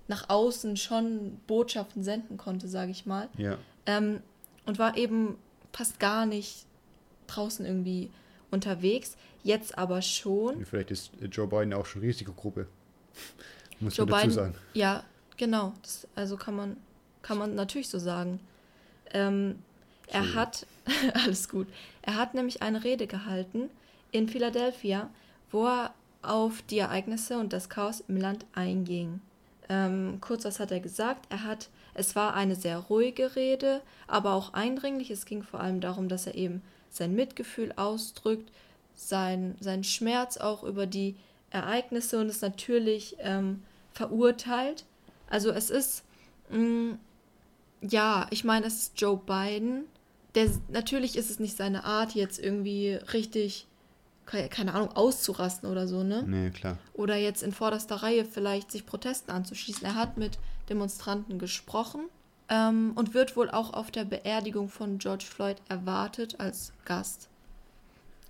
nach 0.08 0.28
außen 0.28 0.76
schon 0.76 1.40
Botschaften 1.46 2.02
senden 2.02 2.36
konnte, 2.36 2.68
sage 2.68 2.90
ich 2.90 3.06
mal. 3.06 3.28
Ja. 3.36 3.58
Ähm, 3.86 4.20
und 4.66 4.78
war 4.78 4.96
eben 4.96 5.36
fast 5.72 5.98
gar 6.00 6.26
nicht 6.26 6.64
draußen 7.26 7.66
irgendwie 7.66 8.10
unterwegs. 8.50 9.16
Jetzt 9.42 9.78
aber 9.78 10.02
schon. 10.02 10.64
Vielleicht 10.64 10.90
ist 10.90 11.12
Joe 11.30 11.46
Biden 11.46 11.72
auch 11.72 11.86
schon 11.86 12.02
Risikogruppe. 12.02 12.66
Muss 13.80 13.96
Joe 13.96 14.06
man 14.06 14.14
dazu 14.14 14.28
Biden, 14.28 14.34
sagen. 14.34 14.54
ja, 14.74 15.04
genau. 15.36 15.74
Das, 15.82 16.06
also 16.14 16.36
kann 16.36 16.56
man, 16.56 16.76
kann 17.22 17.38
man 17.38 17.54
natürlich 17.54 17.88
so 17.88 17.98
sagen. 17.98 18.40
Ähm, 19.12 19.62
er 20.08 20.34
hat, 20.34 20.66
alles 21.14 21.48
gut, 21.48 21.66
er 22.02 22.16
hat 22.16 22.34
nämlich 22.34 22.62
eine 22.62 22.84
Rede 22.84 23.06
gehalten 23.06 23.70
in 24.12 24.28
Philadelphia, 24.28 25.10
wo 25.50 25.66
er 25.66 25.94
auf 26.28 26.62
die 26.62 26.78
Ereignisse 26.78 27.38
und 27.38 27.52
das 27.52 27.68
Chaos 27.68 28.02
im 28.08 28.16
Land 28.16 28.44
einging. 28.54 29.20
Ähm, 29.68 30.18
kurz 30.20 30.44
was 30.44 30.60
hat 30.60 30.70
er 30.70 30.80
gesagt? 30.80 31.26
Er 31.30 31.42
hat, 31.42 31.68
es 31.94 32.14
war 32.14 32.34
eine 32.34 32.54
sehr 32.54 32.78
ruhige 32.78 33.36
Rede, 33.36 33.82
aber 34.06 34.34
auch 34.34 34.52
eindringlich. 34.54 35.10
Es 35.10 35.26
ging 35.26 35.42
vor 35.42 35.60
allem 35.60 35.80
darum, 35.80 36.08
dass 36.08 36.26
er 36.26 36.34
eben 36.34 36.62
sein 36.90 37.14
Mitgefühl 37.14 37.72
ausdrückt, 37.76 38.50
sein, 38.94 39.56
sein 39.60 39.84
Schmerz 39.84 40.36
auch 40.36 40.62
über 40.62 40.86
die 40.86 41.16
Ereignisse 41.50 42.18
und 42.18 42.28
es 42.28 42.40
natürlich 42.40 43.16
ähm, 43.20 43.62
verurteilt. 43.92 44.84
Also 45.28 45.50
es 45.50 45.70
ist, 45.70 46.04
mh, 46.50 46.98
ja, 47.82 48.26
ich 48.30 48.44
meine, 48.44 48.66
es 48.66 48.74
ist 48.74 49.00
Joe 49.00 49.18
Biden. 49.18 49.84
Der, 50.34 50.50
natürlich 50.68 51.16
ist 51.16 51.30
es 51.30 51.38
nicht 51.40 51.56
seine 51.56 51.84
Art, 51.84 52.14
jetzt 52.14 52.38
irgendwie 52.38 52.98
richtig, 53.12 53.66
keine 54.26 54.74
Ahnung, 54.74 54.90
auszurasten 54.94 55.70
oder 55.70 55.86
so, 55.86 56.02
ne? 56.02 56.24
Nee, 56.26 56.50
klar. 56.50 56.78
oder 56.92 57.16
jetzt 57.16 57.42
in 57.42 57.52
vorderster 57.52 57.96
Reihe 57.96 58.24
vielleicht 58.24 58.72
sich 58.72 58.84
Protesten 58.84 59.30
anzuschließen. 59.30 59.84
Er 59.84 59.94
hat 59.94 60.16
mit 60.16 60.38
Demonstranten 60.68 61.38
gesprochen 61.38 62.08
ähm, 62.48 62.92
und 62.96 63.14
wird 63.14 63.36
wohl 63.36 63.50
auch 63.50 63.72
auf 63.72 63.90
der 63.90 64.04
Beerdigung 64.04 64.68
von 64.68 64.98
George 64.98 65.24
Floyd 65.24 65.56
erwartet 65.68 66.40
als 66.40 66.72
Gast. 66.84 67.28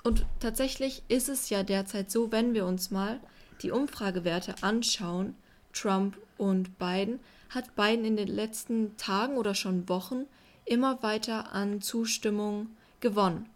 Und 0.05 0.25
tatsächlich 0.39 1.03
ist 1.09 1.29
es 1.29 1.51
ja 1.51 1.63
derzeit 1.63 2.11
so, 2.11 2.31
wenn 2.31 2.55
wir 2.55 2.67
uns 2.67 2.91
mal 2.91 3.19
die 3.63 3.71
Umfragewerte 3.71 4.55
anschauen, 4.61 5.35
Trump 5.73 6.17
und 6.39 6.79
Biden, 6.79 7.19
hat 7.51 7.75
Biden 7.75 8.05
in 8.05 8.17
den 8.17 8.29
letzten 8.29 8.97
Tagen 8.97 9.37
oder 9.37 9.55
schon 9.55 9.89
Wochen 9.89 10.27
immer 10.65 11.03
weiter 11.03 11.53
an 11.53 11.81
Zustimmung 11.81 12.69
gewonnen. 13.01 13.49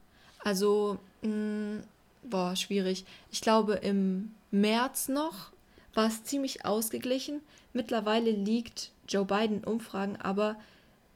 Also, 0.43 0.99
mh, 1.23 1.83
boah, 2.23 2.57
schwierig. 2.57 3.05
Ich 3.31 3.41
glaube, 3.41 3.75
im 3.75 4.33
März 4.51 5.09
noch 5.09 5.53
war 5.95 6.07
es 6.07 6.25
ziemlich 6.25 6.65
ausgeglichen. 6.65 7.41
Mittlerweile 7.73 8.31
liegt 8.31 8.93
Joe 9.09 9.25
Biden 9.25 9.59
in 9.59 9.65
Umfragen 9.65 10.17
aber 10.17 10.57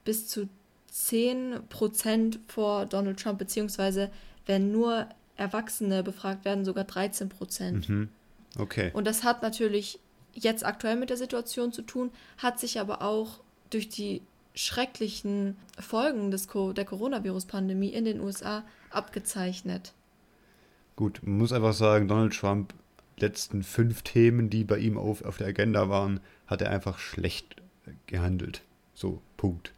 bis 0.03 0.27
zu 0.27 0.49
10% 0.93 2.39
vor 2.47 2.85
Donald 2.85 3.19
Trump, 3.19 3.39
beziehungsweise 3.39 4.09
wenn 4.45 4.71
nur 4.71 5.07
Erwachsene 5.35 6.03
befragt 6.03 6.45
werden, 6.45 6.63
sogar 6.63 6.85
13%. 6.85 7.91
Mhm. 7.91 8.09
Okay. 8.57 8.91
Und 8.93 9.05
das 9.05 9.23
hat 9.23 9.41
natürlich 9.41 9.99
jetzt 10.33 10.65
aktuell 10.65 10.95
mit 10.95 11.09
der 11.09 11.17
Situation 11.17 11.73
zu 11.73 11.81
tun, 11.81 12.11
hat 12.37 12.59
sich 12.59 12.79
aber 12.79 13.01
auch 13.01 13.39
durch 13.69 13.89
die 13.89 14.21
schrecklichen 14.53 15.57
Folgen 15.77 16.31
des 16.31 16.47
Co 16.47 16.71
der 16.71 16.85
Coronavirus-Pandemie 16.85 17.89
in 17.89 18.05
den 18.05 18.21
USA 18.21 18.63
abgezeichnet. 18.89 19.93
Gut, 20.95 21.19
man 21.23 21.37
muss 21.37 21.51
einfach 21.51 21.73
sagen, 21.73 22.07
Donald 22.07 22.33
Trump, 22.37 22.73
letzten 23.17 23.63
fünf 23.63 24.01
Themen, 24.03 24.49
die 24.49 24.63
bei 24.63 24.77
ihm 24.77 24.97
auf, 24.97 25.23
auf 25.23 25.37
der 25.37 25.47
Agenda 25.47 25.89
waren, 25.89 26.19
hat 26.47 26.61
er 26.61 26.69
einfach 26.71 26.99
schlecht 26.99 27.55
gehandelt. 28.07 28.61
So, 28.93 29.21
Punkt. 29.37 29.73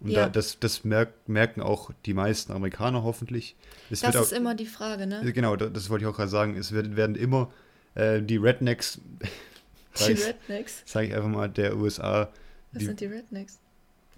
Und 0.00 0.10
Ja. 0.10 0.24
da, 0.24 0.28
das, 0.28 0.58
das 0.60 0.84
merk, 0.84 1.12
merken 1.28 1.60
auch 1.60 1.90
die 2.06 2.14
meisten 2.14 2.52
Amerikaner 2.52 3.02
hoffentlich. 3.04 3.56
Es 3.90 4.00
Das 4.00 4.14
wird 4.14 4.24
ist 4.24 4.32
auch, 4.32 4.36
immer 4.36 4.54
die 4.54 4.66
Frage, 4.66 5.06
ne? 5.06 5.32
Genau, 5.32 5.56
da- 5.56 5.68
das 5.68 5.88
wollte 5.90 6.04
ich 6.04 6.10
auch 6.10 6.16
gerade 6.16 6.28
sagen. 6.30 6.56
Es 6.56 6.72
wird, 6.72 6.94
werden 6.96 7.16
immer 7.16 7.50
äh, 7.94 8.20
die 8.22 8.36
Rednecks, 8.36 9.00
Die 9.98 10.12
Rednecks. 10.12 10.82
sage 10.84 11.06
ich 11.08 11.14
einfach 11.14 11.28
mal, 11.28 11.48
der 11.48 11.76
USA, 11.76 12.28
Was 12.72 12.80
die, 12.80 12.86
sind 12.86 13.00
die 13.00 13.06
Rednecks? 13.06 13.58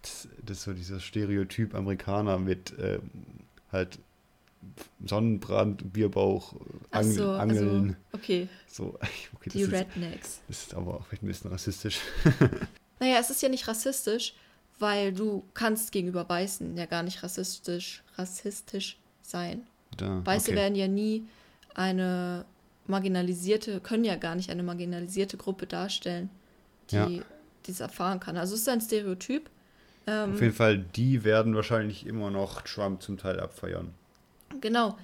das, 0.03 0.29
das 0.45 0.59
ist 0.59 0.65
so 0.65 0.73
dieser 0.73 1.01
Stereotyp 1.01 1.75
Amerikaner 1.75 2.39
mit 2.39 2.73
ähm, 2.81 3.11
halt 3.71 3.99
Sonnenbrand, 5.05 5.93
Bierbauch, 5.93 6.55
Angel, 6.91 7.13
so, 7.13 7.31
Angeln. 7.33 7.69
also, 7.81 7.97
okay, 8.13 8.49
So, 8.67 8.99
okay, 9.35 9.51
die 9.51 9.61
ist, 9.61 9.73
Rednecks. 9.73 10.41
das 10.49 10.59
ist 10.65 10.75
aber 10.75 10.95
auch 10.95 11.07
vielleicht 11.07 11.23
ein 11.23 11.29
bisschen 11.29 11.51
rassistisch. 11.51 12.01
Naja, 12.99 13.19
es 13.21 13.29
ist 13.29 13.43
ja 13.43 13.51
nicht 13.51 13.69
rassistisch, 13.69 14.35
weil 14.79 15.13
du 15.13 15.45
kannst 15.53 15.93
gegenüber 15.93 16.27
Weißen 16.27 16.79
ja 16.79 16.87
gar 16.87 17.03
nicht 17.03 17.23
rassistisch, 17.23 18.03
rassistisch 18.17 18.97
sein. 19.21 19.67
Da, 19.99 20.25
Weiße 20.25 20.53
okay. 20.53 20.57
werden 20.61 20.75
ja 20.77 20.89
nie 20.89 21.27
eine 21.75 22.47
marginalisierte, 22.87 23.81
können 23.81 24.05
ja 24.05 24.17
gar 24.17 24.35
nicht 24.35 24.49
eine 24.49 24.63
marginalisierte 24.63 25.37
Gruppe 25.37 25.67
darstellen, 25.67 26.31
die 26.91 26.97
Ja. 26.97 27.09
dies 27.67 27.81
erfahren 27.81 28.19
kann. 28.19 28.39
Also 28.39 28.55
es 28.55 28.61
ist 28.63 28.69
ein 28.71 28.81
Stereotyp. 28.81 29.51
Ähm, 30.07 30.33
Auf 30.33 30.41
jeden 30.41 30.55
Fall, 30.55 30.79
die 30.79 31.23
werden 31.23 31.55
wahrscheinlich 31.55 32.07
immer 32.07 32.31
noch 32.31 32.63
Trump 32.63 33.03
zum 33.03 33.19
Teil 33.19 33.41
abfeiern. 33.41 33.93
Genau. 34.61 34.97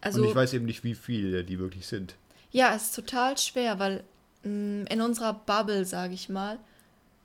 Also 0.00 0.22
Und 0.22 0.28
ich 0.28 0.34
weiß 0.34 0.52
eben 0.54 0.64
nicht, 0.66 0.84
wie 0.84 0.94
viele 0.94 1.44
die 1.44 1.58
wirklich 1.58 1.86
sind. 1.86 2.14
ja, 2.50 2.74
es 2.74 2.84
ist 2.84 2.94
total 2.96 3.36
schwer, 3.38 3.78
weil 3.78 4.04
mh, 4.44 4.86
in 4.90 5.00
unserer 5.00 5.34
Bubble, 5.34 5.84
sage 5.84 6.14
ich 6.14 6.28
mal, 6.28 6.58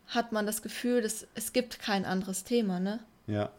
hat 0.08 0.32
man 0.32 0.46
das 0.46 0.62
Gefühl, 0.62 1.02
dass 1.02 1.26
es 1.36 1.54
gibt 1.54 1.80
kein 1.80 2.06
anderes 2.06 2.44
Thema, 2.44 2.80
ne? 2.80 3.00
Ja, 3.28 3.52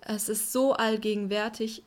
Es 0.00 0.28
ist 0.28 0.52
so 0.52 0.72
allgegenwärtig, 0.74 1.82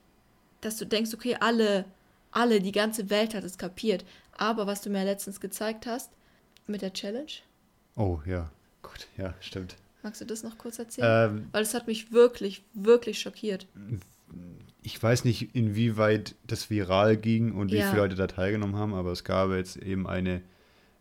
dass 0.62 0.77
du 0.77 0.86
denkst, 0.86 1.13
okay, 1.13 1.38
alle, 1.39 1.86
alle, 2.32 2.62
die 2.62 2.72
ganze 2.72 3.10
Welt 3.10 3.34
hat 3.34 3.44
es 3.44 3.58
kapiert. 3.58 4.06
Aber 4.38 4.68
was 4.68 4.82
du 4.82 4.89
mir 4.89 5.04
letztens 5.06 5.39
gezeigt 5.39 5.86
hast 5.88 6.12
mit 6.68 6.82
der 6.82 6.94
Challenge, 6.94 7.32
oh 7.96 8.20
ja, 8.25 8.51
gut, 8.84 9.08
ja, 9.18 9.34
stimmt. 9.39 9.75
magst 10.04 10.22
du 10.22 10.25
das 10.25 10.44
noch 10.44 10.58
kurz 10.58 10.77
erzählen? 10.77 11.30
Ähm, 11.38 11.48
Weil 11.51 11.63
es 11.63 11.74
hat 11.74 11.88
mich 11.88 12.12
wirklich, 12.12 12.63
wirklich 12.74 13.20
schockiert. 13.20 13.65
Ich 14.86 15.01
weiß 15.01 15.25
nicht, 15.25 15.56
inwieweit 15.56 16.36
das 16.46 16.70
viral 16.70 17.18
ging 17.18 17.51
und 17.54 17.72
wie 17.72 17.77
Ja. 17.77 17.89
viele 17.89 18.04
Leute 18.04 18.15
da 18.15 18.27
teilgenommen 18.27 18.75
haben, 18.75 18.94
aber 18.94 19.12
es 19.12 19.24
gab 19.24 19.50
jetzt 19.51 19.77
eben 19.77 20.08
eine 20.08 20.42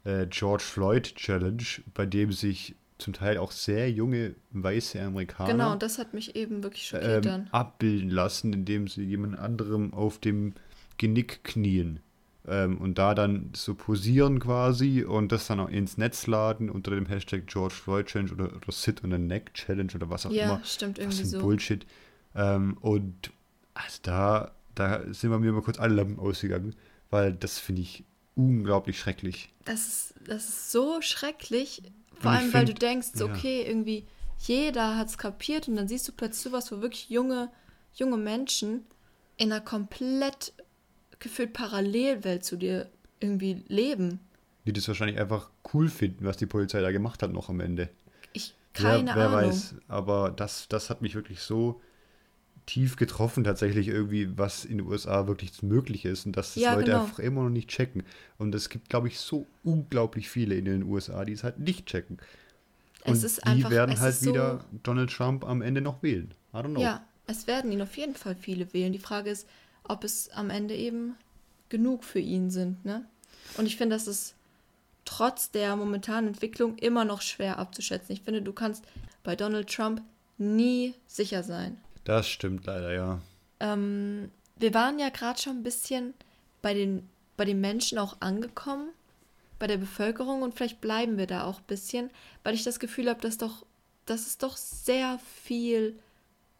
äh, 0.04 0.26
George 0.28 0.62
Floyd 0.64 1.14
Challenge, 1.16 1.62
bei 1.94 2.06
dem 2.06 2.32
sich 2.32 2.74
zum 2.98 3.12
Teil 3.12 3.38
auch 3.38 3.50
sehr 3.52 3.90
junge 3.90 4.34
weiße 4.52 5.00
Amerikaner 5.02 5.52
Genau, 5.52 5.72
und 5.72 5.82
das 5.82 5.98
hat 5.98 6.14
mich 6.14 6.36
eben 6.36 6.62
wirklich 6.62 6.86
schockiert 6.86 7.26
ähm, 7.26 7.46
abbilden 7.50 8.08
lassen, 8.10 8.52
indem 8.52 8.88
sie 8.88 9.02
jemand 9.04 9.38
anderem 9.38 9.92
auf 9.92 10.18
dem 10.18 10.54
Genick 10.98 11.42
knien. 11.44 12.00
Ähm, 12.46 12.78
und 12.78 12.98
da 12.98 13.14
dann 13.14 13.50
so 13.54 13.74
posieren 13.74 14.38
quasi 14.38 15.02
und 15.02 15.32
das 15.32 15.46
dann 15.46 15.60
auch 15.60 15.68
ins 15.70 15.96
Netz 15.98 16.26
laden 16.26 16.70
unter 16.70 16.90
dem 16.92 17.06
Hashtag 17.06 17.46
George 17.46 17.74
Floyd 17.74 18.06
Challenge 18.06 18.32
oder, 18.32 18.44
oder 18.54 18.70
Sit 18.72 19.02
on 19.02 19.10
the 19.10 19.18
Neck 19.18 19.52
Challenge 19.54 19.92
oder 19.94 20.08
was 20.10 20.24
auch 20.26 20.30
Ja, 20.30 20.44
immer. 20.54 20.60
stimmt 20.64 20.98
Was 20.98 21.04
irgendwie 21.04 21.20
für 21.22 21.26
ein 21.26 21.30
so. 21.30 21.40
Bullshit. 21.40 21.86
Ähm, 22.36 22.76
und 22.80 23.30
also 23.74 23.98
da, 24.02 24.52
da 24.74 25.02
sind 25.12 25.30
bei 25.30 25.38
mir 25.38 25.52
mal 25.52 25.62
kurz 25.62 25.78
alle 25.78 25.94
Lampen 25.94 26.18
ausgegangen, 26.18 26.74
weil 27.10 27.32
das 27.32 27.58
finde 27.58 27.82
ich 27.82 28.04
unglaublich 28.36 28.98
schrecklich. 28.98 29.52
Das 29.64 29.86
ist, 29.86 30.14
das 30.26 30.48
ist 30.48 30.72
so 30.72 31.00
schrecklich. 31.00 31.82
Vor 32.14 32.30
Und 32.32 32.36
allem, 32.38 32.52
weil 32.54 32.64
du 32.64 32.72
find- 32.72 32.82
denkst, 32.82 33.08
ja. 33.16 33.24
okay, 33.26 33.62
irgendwie 33.66 34.06
jeder 34.38 34.96
hat 34.96 35.08
es 35.08 35.18
kapiert 35.18 35.68
und 35.68 35.76
dann 35.76 35.88
siehst 35.88 36.06
du 36.08 36.12
plötzlich 36.12 36.42
sowas, 36.42 36.70
wo 36.72 36.80
wirklich 36.80 37.08
junge, 37.10 37.50
junge 37.94 38.16
Menschen 38.16 38.84
in 39.36 39.52
einer 39.52 39.60
komplett 39.60 40.52
gefühlt 41.20 41.52
Parallelwelt 41.52 42.44
zu 42.44 42.56
dir 42.56 42.88
irgendwie 43.20 43.64
leben. 43.68 44.20
die 44.66 44.72
das 44.72 44.86
wahrscheinlich 44.88 45.18
einfach 45.18 45.50
cool 45.72 45.88
finden, 45.88 46.24
was 46.24 46.36
die 46.36 46.46
Polizei 46.46 46.80
da 46.80 46.90
gemacht 46.90 47.22
hat 47.22 47.32
noch 47.32 47.48
am 47.48 47.60
Ende. 47.60 47.88
Ich, 48.32 48.54
keine 48.72 49.06
wer, 49.08 49.16
wer 49.16 49.28
Ahnung. 49.28 49.50
weiß, 49.50 49.74
aber 49.88 50.30
das, 50.30 50.68
das 50.68 50.90
hat 50.90 51.00
mich 51.02 51.14
wirklich 51.14 51.40
so 51.40 51.80
tief 52.66 52.96
getroffen, 52.96 53.44
tatsächlich 53.44 53.88
irgendwie, 53.88 54.36
was 54.38 54.64
in 54.64 54.78
den 54.78 54.86
USA 54.86 55.26
wirklich 55.26 55.62
möglich 55.62 56.04
ist 56.04 56.24
und 56.26 56.36
dass 56.36 56.54
das 56.54 56.62
Ja, 56.62 56.74
Leute 56.74 56.86
genau. 56.92 57.02
einfach 57.02 57.18
immer 57.18 57.42
noch 57.42 57.50
nicht 57.50 57.68
checken. 57.68 58.02
Und 58.38 58.54
es 58.54 58.68
gibt, 58.70 58.88
glaube 58.88 59.08
ich, 59.08 59.18
so 59.20 59.46
unglaublich 59.62 60.30
viele 60.30 60.54
in 60.54 60.64
den 60.64 60.82
USA, 60.84 61.24
die 61.24 61.32
es 61.32 61.44
halt 61.44 61.58
nicht 61.58 61.86
checken. 61.86 62.18
Und 63.04 63.12
Es 63.12 63.22
ist 63.22 63.38
die 63.38 63.42
einfach- 63.48 63.70
werden 63.70 64.00
halt 64.00 64.14
ist 64.14 64.22
so- 64.22 64.30
wieder 64.30 64.64
Donald 64.82 65.10
Trump 65.10 65.44
am 65.44 65.60
Ende 65.60 65.80
noch 65.82 66.02
wählen. 66.02 66.32
I 66.54 66.56
don't 66.56 66.70
know. 66.70 66.80
Ja, 66.80 67.04
es 67.26 67.46
werden 67.46 67.70
ihn 67.70 67.82
auf 67.82 67.96
jeden 67.98 68.14
Fall 68.14 68.34
viele 68.34 68.72
wählen. 68.72 68.92
Die 68.94 68.98
Frage 68.98 69.28
ist, 69.30 69.46
ob 69.82 70.02
es 70.04 70.30
am 70.30 70.48
Ende 70.48 70.74
eben 70.74 71.16
genug 71.68 72.02
für 72.04 72.20
ihn 72.20 72.50
sind. 72.50 72.82
Ne? 72.84 73.04
Und 73.58 73.66
ich 73.66 73.76
finde, 73.76 73.96
das 73.96 74.06
ist 74.06 74.34
trotz 75.04 75.50
der 75.50 75.76
momentanen 75.76 76.28
Entwicklung 76.28 76.78
immer 76.78 77.04
noch 77.04 77.20
schwer 77.20 77.58
abzuschätzen. 77.58 78.14
Ich 78.14 78.22
finde, 78.22 78.40
du 78.40 78.54
kannst 78.54 78.84
bei 79.22 79.36
Donald 79.36 79.68
Trump 79.70 80.00
nie 80.38 80.94
sicher 81.06 81.42
sein. 81.42 81.76
Das 82.04 82.28
stimmt 82.28 82.66
leider, 82.66 82.92
ja. 82.92 83.20
Ähm, 83.60 84.30
wir 84.56 84.74
waren 84.74 84.98
ja 84.98 85.08
gerade 85.08 85.40
schon 85.40 85.58
ein 85.58 85.62
bisschen 85.62 86.14
bei 86.62 86.74
den, 86.74 87.08
bei 87.36 87.44
den 87.44 87.60
Menschen 87.60 87.98
auch 87.98 88.16
angekommen, 88.20 88.90
bei 89.58 89.66
der 89.66 89.78
Bevölkerung 89.78 90.42
und 90.42 90.54
vielleicht 90.54 90.80
bleiben 90.80 91.16
wir 91.16 91.26
da 91.26 91.44
auch 91.44 91.58
ein 91.58 91.66
bisschen, 91.66 92.10
weil 92.42 92.54
ich 92.54 92.64
das 92.64 92.78
Gefühl 92.78 93.08
habe, 93.08 93.20
dass 93.20 93.38
doch, 93.38 93.64
dass 94.06 94.26
es 94.26 94.38
doch 94.38 94.56
sehr 94.56 95.18
viel 95.42 95.98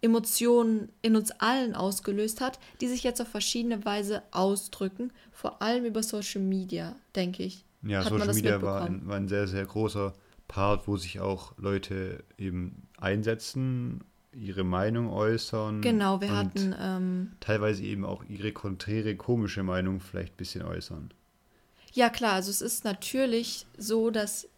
Emotionen 0.01 0.91
in 1.01 1.17
uns 1.17 1.31
allen 1.31 1.75
ausgelöst 1.75 2.41
hat, 2.41 2.59
die 2.81 2.89
sich 2.89 3.03
jetzt 3.03 3.21
auf 3.21 3.29
verschiedene 3.29 3.85
Weise 3.85 4.23
ausdrücken, 4.33 5.13
vor 5.33 5.63
allem 5.63 5.85
über 5.85 6.03
Social 6.03 6.43
Media, 6.43 6.97
denke 7.17 7.43
ich. 7.43 7.65
Ja, 7.83 8.05
hat 8.05 8.09
Social 8.09 8.35
Media 8.35 8.63
war 8.63 8.83
ein, 8.83 9.07
war 9.07 9.17
ein 9.17 9.29
sehr, 9.29 9.47
sehr 9.47 9.65
großer 9.65 10.13
Part, 10.47 10.89
wo 10.89 10.97
sich 10.97 11.21
auch 11.21 11.57
Leute 11.57 12.23
eben 12.37 12.87
einsetzen, 12.99 14.05
ihre 14.35 14.65
Meinung 14.65 15.11
äußern. 15.11 15.81
Genau, 15.81 16.21
wir 16.21 16.29
und 16.29 16.37
hatten 16.37 16.75
ähm, 16.79 17.33
teilweise 17.41 17.83
eben 17.83 18.05
auch 18.05 18.25
ihre 18.25 18.53
konträre, 18.53 19.17
komische 19.17 19.63
Meinung 19.63 20.01
vielleicht 20.01 20.35
ein 20.35 20.37
bisschen 20.37 20.63
äußern. 20.63 21.13
Ja, 21.93 22.11
klar, 22.11 22.33
also 22.33 22.51
es 22.51 22.61
ist 22.61 22.85
natürlich 22.85 23.67
so, 23.79 24.11
dass, 24.11 24.49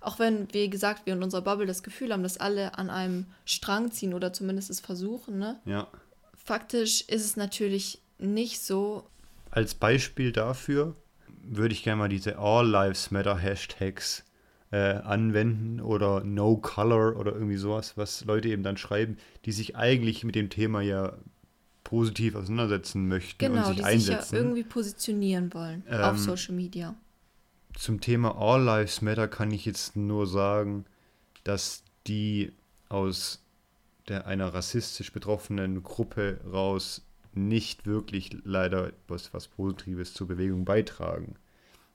auch 0.00 0.18
wenn, 0.18 0.52
wie 0.52 0.68
gesagt, 0.68 1.06
wir 1.06 1.14
in 1.14 1.22
unserer 1.22 1.42
Bubble 1.42 1.66
das 1.66 1.82
Gefühl 1.82 2.12
haben, 2.12 2.22
dass 2.22 2.36
alle 2.36 2.76
an 2.78 2.90
einem 2.90 3.26
Strang 3.46 3.90
ziehen 3.92 4.12
oder 4.12 4.32
zumindest 4.32 4.68
es 4.68 4.80
versuchen, 4.80 5.38
ne? 5.38 5.58
Ja. 5.64 5.88
Faktisch 6.36 7.02
ist 7.08 7.24
es 7.24 7.36
natürlich 7.36 8.02
nicht 8.18 8.60
so. 8.60 9.08
Als 9.50 9.74
Beispiel 9.74 10.32
dafür 10.32 10.94
würde 11.42 11.72
ich 11.72 11.82
gerne 11.82 11.98
mal 11.98 12.08
diese 12.08 12.38
All 12.38 12.68
Lives 12.68 13.10
Matter 13.10 13.38
Hashtags 13.38 14.25
äh, 14.70 14.76
anwenden 14.94 15.80
oder 15.80 16.24
No 16.24 16.56
Color 16.56 17.16
oder 17.16 17.32
irgendwie 17.32 17.56
sowas, 17.56 17.96
was 17.96 18.24
Leute 18.24 18.48
eben 18.48 18.62
dann 18.62 18.76
schreiben, 18.76 19.16
die 19.44 19.52
sich 19.52 19.76
eigentlich 19.76 20.24
mit 20.24 20.34
dem 20.34 20.50
Thema 20.50 20.80
ja 20.82 21.12
positiv 21.84 22.34
auseinandersetzen 22.34 23.06
möchten 23.06 23.38
Genau, 23.38 23.68
und 23.68 23.78
die 23.78 23.82
sich 23.82 23.92
sich 23.92 24.08
ja 24.08 24.16
einsetzen. 24.18 24.36
irgendwie 24.36 24.64
positionieren 24.64 25.52
wollen 25.54 25.84
Ähm, 25.88 26.00
auf 26.00 26.18
Social 26.18 26.54
Media. 26.54 26.94
Zum 27.74 28.00
Thema 28.00 28.36
All 28.36 28.62
Lives 28.62 29.02
Matter 29.02 29.28
kann 29.28 29.50
ich 29.52 29.66
jetzt 29.66 29.96
nur 29.96 30.26
sagen, 30.26 30.84
dass 31.44 31.84
die 32.06 32.52
aus 32.88 33.42
der, 34.08 34.26
einer 34.26 34.52
rassistisch 34.54 35.12
betroffenen 35.12 35.82
Gruppe 35.82 36.40
raus 36.50 37.02
nicht 37.34 37.86
wirklich 37.86 38.36
leider 38.44 38.92
was, 39.08 39.32
was 39.34 39.46
Positives 39.48 40.14
zur 40.14 40.26
Bewegung 40.26 40.64
beitragen. 40.64 41.34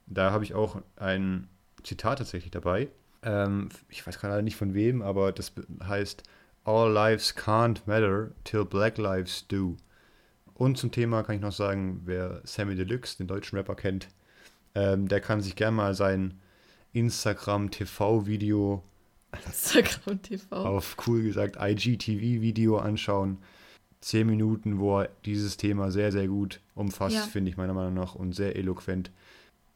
Da 0.06 0.32
habe 0.32 0.44
ich 0.44 0.54
auch 0.54 0.82
ein 0.98 1.48
Zitat 1.84 2.20
tatsächlich 2.20 2.52
dabei. 2.52 2.90
Ähm, 3.24 3.70
ich 3.90 4.06
weiß 4.06 4.20
gerade 4.20 4.42
nicht 4.44 4.56
von 4.56 4.74
wem, 4.74 5.02
aber 5.02 5.32
das 5.32 5.52
heißt 5.84 6.24
All 6.64 6.92
lives 6.92 7.36
can't 7.36 7.82
matter 7.86 8.32
till 8.44 8.66
black 8.66 8.98
lives 8.98 9.48
do. 9.48 9.77
Und 10.53 10.77
zum 10.77 10.92
Thema 10.92 11.24
kann 11.24 11.36
ich 11.36 11.42
noch 11.42 11.51
sagen, 11.51 12.01
wer 12.05 12.42
Sammy 12.44 12.75
Deluxe, 12.75 13.18
den 13.18 13.27
deutschen 13.27 13.58
Rapper, 13.58 13.74
kennt, 13.75 14.10
ähm, 14.75 15.08
der 15.08 15.22
kann 15.22 15.42
sich 15.42 15.55
gerne 15.55 15.75
mal 15.77 15.96
sein 15.96 16.40
Instagram 16.94 17.72
TV-Video 17.72 18.84
Instagram 19.46 20.22
TV. 20.22 20.55
auf 20.55 20.98
cool 21.08 21.24
gesagt 21.24 21.58
IGTV-Video 21.60 22.77
anschauen. 22.77 23.38
Zehn 24.01 24.27
Minuten, 24.27 24.79
wo 24.79 25.00
er 25.01 25.10
dieses 25.25 25.58
Thema 25.58 25.92
sehr, 25.92 26.12
sehr 26.12 26.27
gut 26.27 26.60
umfasst, 26.75 27.16
Ja. 27.16 27.22
finde 27.22 27.50
ich 27.51 27.58
meiner 27.58 27.74
Meinung 27.74 27.94
nach, 27.94 28.16
und 28.16 28.34
sehr 28.34 28.55
eloquent 28.55 29.12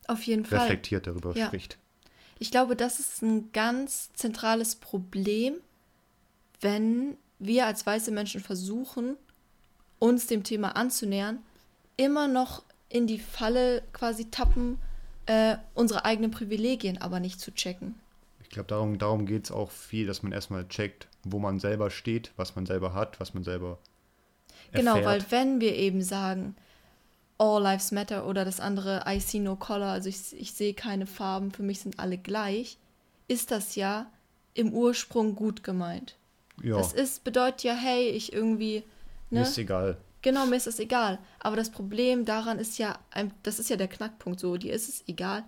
Auf 0.08 0.24
jeden 0.24 0.46
Fall. 0.46 0.60
reflektiert 0.60 1.08
darüber 1.08 1.36
Ja. 1.36 1.48
spricht. 1.48 1.78
Ich 2.40 2.52
glaube, 2.52 2.76
das 2.76 3.00
ist 3.00 3.22
ein 3.22 3.52
ganz 3.54 4.12
zentrales 4.14 4.76
Problem, 4.76 5.56
wenn 6.62 7.18
wir 7.40 7.66
als 7.66 7.86
weiße 7.86 8.12
Menschen 8.12 8.42
versuchen, 8.42 9.18
uns 10.00 10.28
dem 10.28 10.44
Thema 10.44 10.76
anzunähern, 10.76 11.40
immer 11.98 12.28
noch 12.28 12.64
in 12.90 13.08
die 13.08 13.20
Falle 13.20 13.84
quasi 13.94 14.30
tappen, 14.30 14.78
äh, 15.26 15.58
unsere 15.74 16.06
eigenen 16.06 16.32
Privilegien 16.32 17.02
aber 17.02 17.20
nicht 17.20 17.40
zu 17.40 17.54
checken. 17.54 17.96
Ich 18.44 18.50
glaube, 18.50 18.68
darum, 18.68 18.98
darum 18.98 19.26
geht 19.26 19.46
es 19.46 19.52
auch 19.52 19.72
viel, 19.72 20.06
dass 20.06 20.22
man 20.24 20.32
erstmal 20.32 20.68
checkt, 20.68 21.08
wo 21.24 21.40
man 21.40 21.60
selber 21.60 21.90
steht, 21.90 22.32
was 22.38 22.56
man 22.56 22.66
selber 22.66 22.94
hat, 22.94 23.20
was 23.20 23.34
man 23.34 23.44
selber 23.44 23.80
Genau, 24.72 24.98
erfährt. 24.98 25.32
weil 25.32 25.32
wenn 25.32 25.62
wir 25.62 25.76
eben 25.76 26.02
sagen, 26.02 26.56
All 27.38 27.62
Lives 27.62 27.92
Matter 27.92 28.28
oder 28.28 28.46
das 28.46 28.60
andere 28.60 29.04
I 29.08 29.20
see 29.20 29.40
no 29.40 29.56
color, 29.56 29.88
also 29.88 30.10
ich, 30.10 30.34
ich 30.40 30.54
sehe 30.54 30.74
keine 30.74 31.06
Farben, 31.06 31.52
für 31.52 31.64
mich 31.64 31.82
sind 31.82 32.00
alle 32.00 32.18
gleich, 32.18 32.78
ist 33.28 33.52
das 33.52 33.76
ja 33.76 34.06
im 34.54 34.74
Ursprung 34.74 35.36
gut 35.36 35.64
gemeint. 35.64 36.16
ja, 36.64 36.78
Das 36.78 36.94
ist, 36.94 37.24
bedeutet 37.24 37.64
ja, 37.64 37.74
hey, 37.74 38.10
ich 38.10 38.32
irgendwie, 38.32 38.84
mir 39.30 39.42
ne? 39.42 39.48
ist 39.48 39.58
egal. 39.58 39.98
Genau, 40.22 40.46
mir 40.48 40.56
ist 40.56 40.66
es 40.66 40.80
egal. 40.80 41.20
Aber 41.40 41.56
das 41.56 41.70
Problem 41.70 42.26
daran 42.26 42.58
ist 42.58 42.80
ja, 42.80 42.98
das 43.44 43.60
ist 43.60 43.70
ja 43.70 43.76
der 43.76 43.88
Knackpunkt 43.88 44.40
so, 44.40 44.58
dir 44.58 44.74
ist 44.74 44.90
es 44.90 45.04
egal, 45.08 45.44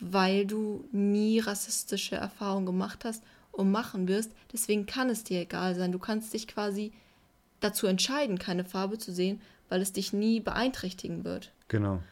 weil 0.00 0.44
du 0.44 0.84
nie 0.92 1.38
rassistische 1.38 2.16
Erfahrungen 2.16 2.66
gemacht 2.66 3.04
hast 3.04 3.22
und 3.52 3.70
machen 3.70 4.08
wirst. 4.08 4.32
Deswegen 4.52 4.84
kann 4.84 5.08
es 5.08 5.24
dir 5.24 5.40
egal 5.40 5.74
sein. 5.76 5.92
Du 5.92 5.98
kannst 5.98 6.34
dich 6.34 6.46
quasi 6.46 6.92
dazu 7.60 7.86
entscheiden, 7.86 8.38
keine 8.38 8.64
Farbe 8.64 8.98
zu 8.98 9.12
sehen, 9.12 9.40
weil 9.72 9.80
es 9.80 9.94
dich 9.94 10.12
nie 10.12 10.38
beeinträchtigen 10.38 11.24
wird. 11.24 11.50
Genau. 11.68 11.94
Ein 11.94 12.02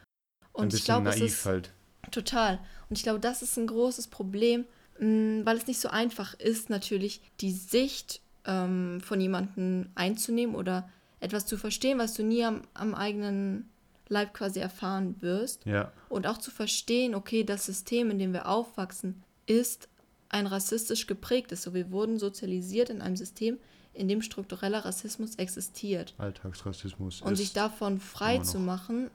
Und 0.52 0.72
ich 0.72 0.86
glaube, 0.86 1.10
es 1.10 1.18
naiv 1.18 1.30
ist 1.30 1.44
halt. 1.44 1.72
Total. 2.10 2.58
Und 2.88 2.96
ich 2.96 3.02
glaube, 3.02 3.20
das 3.20 3.42
ist 3.42 3.58
ein 3.58 3.66
großes 3.66 4.06
Problem, 4.06 4.64
mh, 4.98 5.44
weil 5.44 5.58
es 5.58 5.66
nicht 5.66 5.78
so 5.78 5.90
einfach 5.90 6.32
ist, 6.40 6.70
natürlich 6.70 7.20
die 7.42 7.52
Sicht 7.52 8.22
ähm, 8.46 9.02
von 9.02 9.20
jemandem 9.20 9.90
einzunehmen 9.94 10.56
oder 10.56 10.88
etwas 11.20 11.44
zu 11.44 11.58
verstehen, 11.58 11.98
was 11.98 12.14
du 12.14 12.22
nie 12.22 12.42
am, 12.46 12.62
am 12.72 12.94
eigenen 12.94 13.68
Leib 14.08 14.32
quasi 14.32 14.58
erfahren 14.60 15.16
wirst. 15.20 15.66
Ja, 15.66 15.92
Und 16.08 16.26
auch 16.26 16.38
zu 16.38 16.50
verstehen, 16.50 17.14
okay, 17.14 17.44
das 17.44 17.66
System, 17.66 18.10
in 18.10 18.18
dem 18.18 18.32
wir 18.32 18.48
aufwachsen, 18.48 19.22
ist 19.44 19.90
ein 20.30 20.46
rassistisch 20.46 21.06
geprägtes. 21.06 21.60
So, 21.60 21.74
wir 21.74 21.90
wurden 21.92 22.18
sozialisiert 22.18 22.88
in 22.88 23.02
einem 23.02 23.16
System, 23.16 23.58
in 23.92 24.08
dem 24.08 24.22
struktureller 24.22 24.84
Rassismus 24.84 25.34
existiert. 25.36 26.14
Alltagsrassismus 26.18 27.22
Und 27.22 27.36
sich 27.36 27.52
davon 27.52 28.00
frei 28.00 28.38
zu 28.38 28.58
machen, 28.58 29.10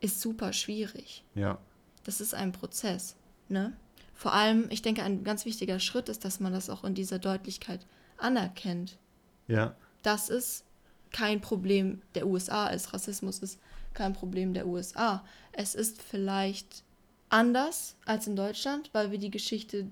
ist 0.00 0.20
super 0.20 0.52
schwierig. 0.52 1.24
ja, 1.34 1.58
Das 2.04 2.20
ist 2.20 2.34
ein 2.34 2.52
Prozess. 2.52 3.16
Ne? 3.48 3.76
Vor 4.14 4.32
allem, 4.32 4.66
ich 4.70 4.82
denke, 4.82 5.02
ein 5.02 5.24
ganz 5.24 5.44
wichtiger 5.44 5.78
Schritt 5.80 6.08
ist, 6.08 6.24
dass 6.24 6.40
man 6.40 6.52
das 6.52 6.70
auch 6.70 6.84
in 6.84 6.94
dieser 6.94 7.18
Deutlichkeit 7.18 7.86
anerkennt. 8.16 8.98
ja, 9.46 9.74
Dass 10.02 10.28
es 10.30 10.64
kein 11.12 11.40
Problem 11.40 12.02
der 12.14 12.26
USA 12.26 12.68
ist. 12.68 12.92
Rassismus 12.92 13.38
ist 13.40 13.58
kein 13.94 14.12
Problem 14.12 14.54
der 14.54 14.66
USA. 14.66 15.24
Es 15.52 15.74
ist 15.74 16.02
vielleicht 16.02 16.84
anders 17.30 17.96
als 18.04 18.26
in 18.26 18.36
Deutschland, 18.36 18.90
weil 18.92 19.10
wir 19.10 19.18
die 19.18 19.30
Geschichte 19.30 19.88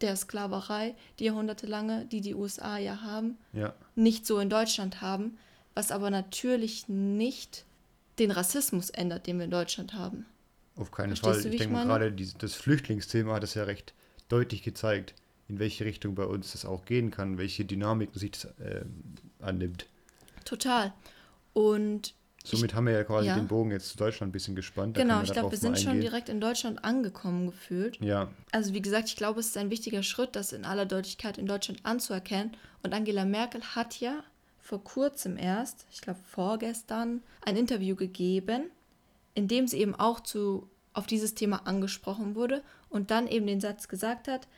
der 0.00 0.16
Sklaverei, 0.16 0.94
die 1.18 1.24
jahrhundertelange, 1.24 2.06
die 2.06 2.20
die 2.20 2.34
USA 2.34 2.78
ja 2.78 3.00
haben, 3.02 3.38
ja, 3.52 3.74
nicht 3.94 4.26
so 4.26 4.38
in 4.38 4.50
Deutschland 4.50 5.00
haben, 5.00 5.38
was 5.74 5.90
aber 5.90 6.10
natürlich 6.10 6.88
nicht 6.88 7.64
den 8.18 8.30
Rassismus 8.30 8.90
ändert, 8.90 9.26
den 9.26 9.38
wir 9.38 9.44
in 9.46 9.50
Deutschland 9.50 9.94
haben. 9.94 10.26
auf 10.76 10.90
keinen 10.90 11.16
Verstehst 11.16 11.34
Fall. 11.34 11.42
du, 11.42 11.48
Ich 11.48 11.54
ich 11.54 11.58
denke 11.60 11.74
mal, 11.74 11.86
meine? 11.86 11.98
gerade 12.04 12.12
dies- 12.12 12.34
das 12.38 12.54
Flüchtlingsthema 12.54 13.34
hat 13.34 13.44
es 13.44 13.54
ja 13.54 13.64
recht 13.64 13.94
deutlich 14.28 14.62
gezeigt, 14.62 15.14
in 15.48 15.58
welche 15.58 15.84
Richtung 15.84 16.14
bei 16.14 16.24
uns 16.24 16.52
das 16.52 16.64
auch 16.64 16.84
gehen 16.84 17.10
kann, 17.10 17.38
welche 17.38 17.64
Dynamiken 17.64 18.18
sich 18.18 18.32
das 18.32 18.44
äh, 18.58 18.84
annimmt. 19.40 19.86
Total. 20.44 20.92
Und 21.52 22.14
Somit 22.46 22.74
haben 22.74 22.86
wir 22.86 22.92
ja 22.92 23.04
quasi 23.04 23.26
ja. 23.26 23.34
den 23.34 23.48
Bogen 23.48 23.72
jetzt 23.72 23.88
zu 23.88 23.96
Deutschland 23.96 24.30
ein 24.30 24.32
bisschen 24.32 24.54
gespannt. 24.54 24.96
da 24.96 25.02
genau, 25.02 25.22
ich 25.22 25.32
glaube, 25.32 25.50
wir 25.50 25.58
sind 25.58 25.78
schon 25.80 26.00
direkt 26.00 26.28
in 26.28 26.40
Deutschland 26.40 26.84
angekommen 26.84 27.46
gefühlt. 27.46 28.00
Ja, 28.00 28.28
Also 28.52 28.72
wie 28.72 28.80
gesagt, 28.80 29.08
ich 29.08 29.16
glaube, 29.16 29.40
es 29.40 29.46
ist 29.48 29.56
ein 29.56 29.70
wichtiger 29.70 30.02
Schritt, 30.02 30.36
das 30.36 30.52
in 30.52 30.64
aller 30.64 30.86
Deutlichkeit 30.86 31.38
in 31.38 31.46
Deutschland 31.46 31.80
anzuerkennen. 31.84 32.56
Und 32.84 32.94
Angela 32.94 33.24
Merkel 33.24 33.62
hat 33.74 33.98
ja 33.98 34.22
vor 34.60 34.82
kurzem 34.84 35.36
erst, 35.36 35.86
ich 35.92 36.00
glaube 36.00 36.20
vorgestern, 36.28 37.22
ein 37.44 37.56
Interview 37.56 37.96
gegeben, 37.96 38.70
in 39.34 39.48
dem 39.48 39.66
sie 39.66 39.78
eben 39.78 39.94
auch 39.94 40.20
zu 40.20 40.68
auf 40.92 41.06
dieses 41.06 41.34
Thema 41.34 41.66
angesprochen 41.66 42.34
wurde 42.34 42.62
und 42.88 43.10
dann 43.10 43.26
eben 43.26 43.46
den 43.46 43.60
Satz 43.60 43.88
gesagt 43.88 44.28
hat, 44.28 44.48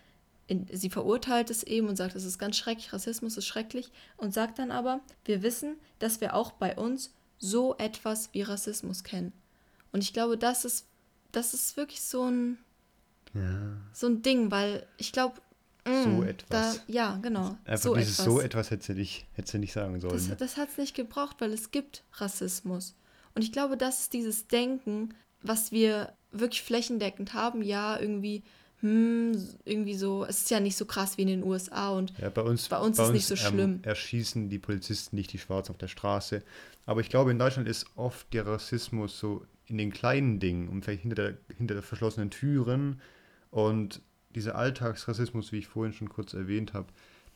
in, 0.47 0.67
sie 0.73 0.89
verurteilt 0.89 1.51
es 1.51 1.63
eben 1.63 1.89
und 1.89 1.97
sagt, 1.97 2.15
es 2.15 2.25
ist 2.25 2.39
ganz 2.39 2.57
schrecklich, 2.57 2.93
Rassismus 2.93 3.37
ist 3.37 3.47
schrecklich 3.47 3.91
und 4.17 4.33
sagt 4.33 4.59
dann 4.59 4.71
aber, 4.71 5.01
wir 5.25 5.43
wissen, 5.43 5.77
dass 5.99 6.21
wir 6.21 6.35
auch 6.35 6.53
bei 6.53 6.77
uns 6.77 7.13
so 7.39 7.77
etwas 7.77 8.31
wie 8.33 8.43
Rassismus 8.43 9.05
kennen. 9.05 9.33
Und 9.93 10.03
ich 10.03 10.13
glaube, 10.13 10.37
das 10.37 10.65
ist, 10.65 10.87
das 11.33 11.55
ist 11.55 11.77
wirklich 11.77 12.03
so 12.03 12.25
ein, 12.25 12.59
ja. 13.35 13.77
so 13.93 14.07
ein 14.07 14.23
Ding, 14.23 14.51
weil 14.51 14.87
ich 14.97 15.13
glaube, 15.13 15.41
so 15.87 16.09
mm, 16.09 16.23
etwas. 16.25 16.77
Da, 16.77 16.83
ja, 16.87 17.19
genau. 17.23 17.57
Einfach 17.65 17.83
so 17.83 17.95
dieses 17.95 18.19
etwas. 18.19 18.25
so 18.27 18.41
etwas 18.41 18.71
hätte 18.71 18.85
sie 18.85 18.95
nicht, 18.95 19.27
hätte 19.33 19.59
nicht 19.59 19.73
sagen 19.73 20.01
sollen. 20.01 20.13
Das, 20.13 20.29
ne? 20.29 20.37
das 20.37 20.57
hat 20.57 20.69
es 20.71 20.79
nicht 20.79 20.95
gebraucht, 20.95 21.37
weil 21.39 21.53
es 21.53 21.71
gibt 21.71 22.05
Rassismus. 22.15 22.95
Und 23.35 23.43
ich 23.43 23.53
glaube, 23.53 23.77
das 23.77 24.01
ist 24.01 24.13
dieses 24.13 24.49
Denken, 24.49 25.15
was 25.43 25.73
wir 25.73 26.13
wirklich 26.31 26.63
flächendeckend 26.63 27.35
haben. 27.35 27.63
Ja, 27.63 27.99
irgendwie, 27.99 28.43
hm, 28.81 29.33
irgendwie 29.65 29.95
so, 29.95 30.25
es 30.25 30.43
ist 30.43 30.51
ja 30.51 30.61
nicht 30.61 30.77
so 30.77 30.85
krass 30.85 31.19
wie 31.19 31.23
in 31.23 31.29
den 31.29 31.43
USA 31.43 31.91
und 31.91 32.13
ja, 32.19 32.31
bei 32.31 32.43
uns, 32.43 32.69
bei 32.69 32.79
uns 32.79 32.97
bei 32.97 33.03
ist 33.03 33.09
uns, 33.09 33.15
nicht 33.17 33.27
so 33.27 33.37
schlimm. 33.37 33.75
Ähm, 33.77 33.81
erschießen 33.83 34.49
die 34.49 34.59
Polizisten 34.59 35.17
nicht 35.17 35.33
die 35.33 35.39
Schwarzen 35.39 35.73
auf 35.73 35.79
der 35.79 35.89
Straße. 35.89 36.43
Aber 36.87 37.01
ich 37.01 37.09
glaube, 37.09 37.31
in 37.31 37.39
Deutschland 37.39 37.69
ist 37.69 37.87
oft 37.97 38.33
der 38.33 38.47
Rassismus 38.47 39.19
so 39.19 39.45
in 39.67 39.79
den 39.79 39.93
kleinen 39.93 40.39
Dingen 40.39 40.69
und 40.69 40.85
vielleicht 40.85 41.03
hinter 41.03 41.17
der, 41.17 41.37
hinter 41.57 41.75
der 41.75 41.83
verschlossenen 41.83 42.31
Türen 42.31 43.01
und 43.51 44.01
dieser 44.35 44.55
Alltagsrassismus, 44.55 45.53
wie 45.53 45.59
ich 45.59 45.67
vorhin 45.67 45.93
schon 45.93 46.09
kurz 46.09 46.35
erwähnt 46.35 46.73
habe, 46.73 46.87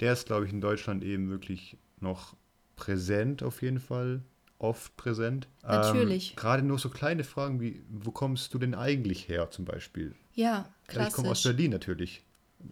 der 0.01 0.13
ist, 0.13 0.27
glaube 0.27 0.47
ich, 0.47 0.53
in 0.53 0.61
Deutschland 0.61 1.03
eben 1.05 1.29
wirklich 1.31 1.77
noch 2.01 2.37
präsent 2.77 3.43
auf 3.43 3.63
jeden 3.63 3.81
Fall, 3.81 4.23
oft 4.59 4.97
präsent. 4.97 5.49
Natürlich. 5.63 6.31
Ähm, 6.31 6.37
Gerade 6.37 6.63
nur 6.63 6.79
so 6.79 6.89
kleine 6.89 7.25
Fragen 7.25 7.61
wie, 7.61 7.83
wo 7.91 8.11
kommst 8.11 8.55
du 8.55 8.59
denn 8.59 8.75
eigentlich 8.75 9.29
her 9.29 9.51
zum 9.51 9.65
Beispiel? 9.65 10.15
Ja, 10.35 10.69
klassisch. 10.93 11.11
Ich 11.11 11.15
komme 11.17 11.31
aus 11.31 11.43
Berlin 11.43 11.71
natürlich. 11.71 12.23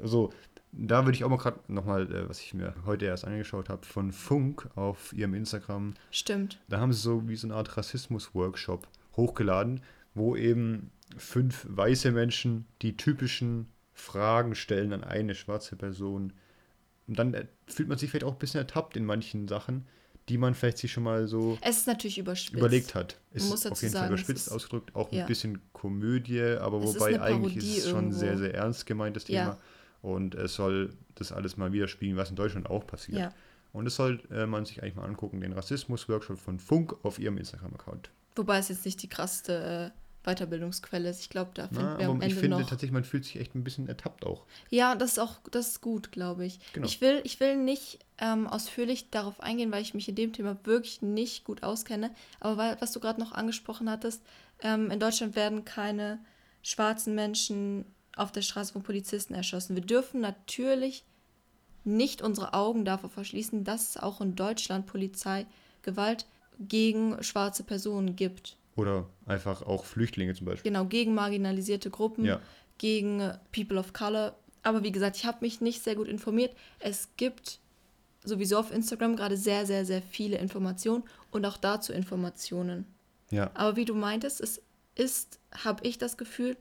Also 0.00 0.32
da 0.72 1.04
würde 1.04 1.16
ich 1.16 1.24
auch 1.24 1.28
mal 1.28 1.36
gerade 1.36 1.60
nochmal, 1.68 2.12
äh, 2.12 2.28
was 2.28 2.40
ich 2.40 2.54
mir 2.54 2.74
heute 2.86 3.06
erst 3.06 3.24
angeschaut 3.24 3.68
habe, 3.68 3.84
von 3.84 4.12
Funk 4.12 4.68
auf 4.76 5.12
ihrem 5.12 5.34
Instagram. 5.34 5.94
Stimmt. 6.10 6.60
Da 6.68 6.80
haben 6.80 6.92
sie 6.92 7.00
so 7.00 7.28
wie 7.28 7.36
so 7.36 7.46
eine 7.46 7.56
Art 7.56 7.76
Rassismus-Workshop 7.76 8.86
hochgeladen, 9.16 9.80
wo 10.14 10.36
eben 10.36 10.90
fünf 11.16 11.66
weiße 11.68 12.12
Menschen 12.12 12.66
die 12.82 12.96
typischen 12.96 13.66
Fragen 13.92 14.54
stellen 14.54 14.92
an 14.92 15.04
eine 15.04 15.34
schwarze 15.34 15.76
Person. 15.76 16.32
Und 17.08 17.18
dann 17.18 17.34
äh, 17.34 17.46
fühlt 17.66 17.88
man 17.88 17.98
sich 17.98 18.10
vielleicht 18.10 18.24
auch 18.24 18.34
ein 18.34 18.38
bisschen 18.38 18.60
ertappt 18.60 18.96
in 18.96 19.04
manchen 19.04 19.48
Sachen, 19.48 19.86
die 20.30 20.38
man 20.38 20.54
vielleicht 20.54 20.78
sich 20.78 20.92
schon 20.92 21.02
mal 21.02 21.26
so 21.26 21.58
es 21.60 21.78
ist 21.78 21.86
natürlich 21.88 22.18
überspitzt. 22.18 22.56
überlegt 22.56 22.94
hat. 22.94 23.16
Es 23.32 23.42
ist 23.42 23.66
auf 23.66 23.82
jeden 23.82 23.92
sagen, 23.92 24.06
Fall 24.06 24.14
überspitzt 24.14 24.52
ausgedrückt, 24.52 24.94
auch 24.94 25.10
ja. 25.10 25.22
ein 25.22 25.26
bisschen 25.26 25.60
Komödie, 25.72 26.40
aber 26.40 26.80
es 26.84 26.94
wobei 26.94 27.20
eigentlich 27.20 27.56
ist 27.56 27.78
es 27.78 27.88
schon 27.88 28.04
irgendwo. 28.04 28.18
sehr, 28.18 28.38
sehr 28.38 28.54
ernst 28.54 28.86
gemeint, 28.86 29.16
das 29.16 29.24
Thema. 29.24 29.38
Ja. 29.38 29.58
Und 30.02 30.36
es 30.36 30.54
soll 30.54 30.94
das 31.16 31.32
alles 31.32 31.56
mal 31.56 31.72
widerspiegeln, 31.72 32.16
was 32.16 32.30
in 32.30 32.36
Deutschland 32.36 32.70
auch 32.70 32.86
passiert. 32.86 33.18
Ja. 33.18 33.34
Und 33.72 33.86
es 33.86 33.96
soll 33.96 34.20
äh, 34.30 34.46
man 34.46 34.64
sich 34.64 34.82
eigentlich 34.82 34.94
mal 34.94 35.04
angucken, 35.04 35.40
den 35.40 35.52
Rassismus-Workshop 35.52 36.38
von 36.38 36.60
Funk 36.60 36.94
auf 37.02 37.18
ihrem 37.18 37.36
Instagram-Account. 37.36 38.10
Wobei 38.36 38.58
es 38.58 38.68
jetzt 38.68 38.84
nicht 38.84 39.02
die 39.02 39.08
krasseste 39.08 39.92
äh, 39.92 39.99
Weiterbildungsquelle 40.24 41.08
ist. 41.08 41.20
Ich 41.20 41.30
glaube, 41.30 41.50
da 41.54 41.68
finden 41.68 41.98
wir 41.98 42.08
am 42.08 42.20
Ende 42.20 42.26
Ich 42.26 42.34
finde 42.34 42.58
noch 42.58 42.60
tatsächlich, 42.60 42.92
man 42.92 43.04
fühlt 43.04 43.24
sich 43.24 43.36
echt 43.36 43.54
ein 43.54 43.64
bisschen 43.64 43.88
ertappt 43.88 44.26
auch. 44.26 44.44
Ja, 44.68 44.94
das 44.94 45.12
ist 45.12 45.18
auch, 45.18 45.38
das 45.50 45.68
ist 45.68 45.80
gut, 45.80 46.12
glaube 46.12 46.44
ich. 46.44 46.60
Genau. 46.72 46.86
Ich, 46.86 47.00
will, 47.00 47.20
ich 47.24 47.40
will 47.40 47.56
nicht 47.56 48.00
ähm, 48.18 48.46
ausführlich 48.46 49.10
darauf 49.10 49.40
eingehen, 49.40 49.72
weil 49.72 49.82
ich 49.82 49.94
mich 49.94 50.08
in 50.08 50.14
dem 50.14 50.32
Thema 50.32 50.58
wirklich 50.64 51.00
nicht 51.00 51.44
gut 51.44 51.62
auskenne. 51.62 52.10
Aber 52.38 52.56
weil, 52.58 52.76
was 52.80 52.92
du 52.92 53.00
gerade 53.00 53.20
noch 53.20 53.32
angesprochen 53.32 53.88
hattest, 53.88 54.22
ähm, 54.62 54.90
in 54.90 55.00
Deutschland 55.00 55.36
werden 55.36 55.64
keine 55.64 56.18
schwarzen 56.62 57.14
Menschen 57.14 57.86
auf 58.14 58.30
der 58.30 58.42
Straße 58.42 58.74
von 58.74 58.82
Polizisten 58.82 59.32
erschossen. 59.32 59.74
Wir 59.74 59.82
dürfen 59.82 60.20
natürlich 60.20 61.04
nicht 61.84 62.20
unsere 62.20 62.52
Augen 62.52 62.84
davor 62.84 63.08
verschließen, 63.08 63.64
dass 63.64 63.90
es 63.90 63.96
auch 63.96 64.20
in 64.20 64.36
Deutschland 64.36 64.86
Polizeigewalt 64.86 66.26
gegen 66.58 67.22
schwarze 67.22 67.62
Personen 67.64 68.16
gibt. 68.16 68.56
Oder 68.76 69.06
einfach 69.26 69.62
auch 69.62 69.84
Flüchtlinge 69.84 70.34
zum 70.34 70.46
Beispiel. 70.46 70.70
Genau, 70.70 70.84
gegen 70.84 71.14
marginalisierte 71.14 71.90
Gruppen, 71.90 72.24
ja. 72.24 72.40
gegen 72.78 73.32
People 73.52 73.78
of 73.78 73.92
Color. 73.92 74.36
Aber 74.62 74.82
wie 74.82 74.92
gesagt, 74.92 75.16
ich 75.16 75.26
habe 75.26 75.38
mich 75.40 75.60
nicht 75.60 75.82
sehr 75.82 75.96
gut 75.96 76.08
informiert. 76.08 76.54
Es 76.78 77.08
gibt 77.16 77.60
sowieso 78.24 78.58
auf 78.58 78.70
Instagram 78.70 79.16
gerade 79.16 79.36
sehr, 79.36 79.66
sehr, 79.66 79.84
sehr 79.84 80.02
viele 80.02 80.38
Informationen 80.38 81.04
und 81.30 81.44
auch 81.46 81.56
dazu 81.56 81.92
Informationen. 81.92 82.86
Ja. 83.30 83.50
Aber 83.54 83.76
wie 83.76 83.84
du 83.84 83.94
meintest, 83.94 84.40
es 84.40 84.62
ist, 84.94 85.38
habe 85.52 85.86
ich 85.86 85.98
das 85.98 86.16
Gefühl, 86.16 86.56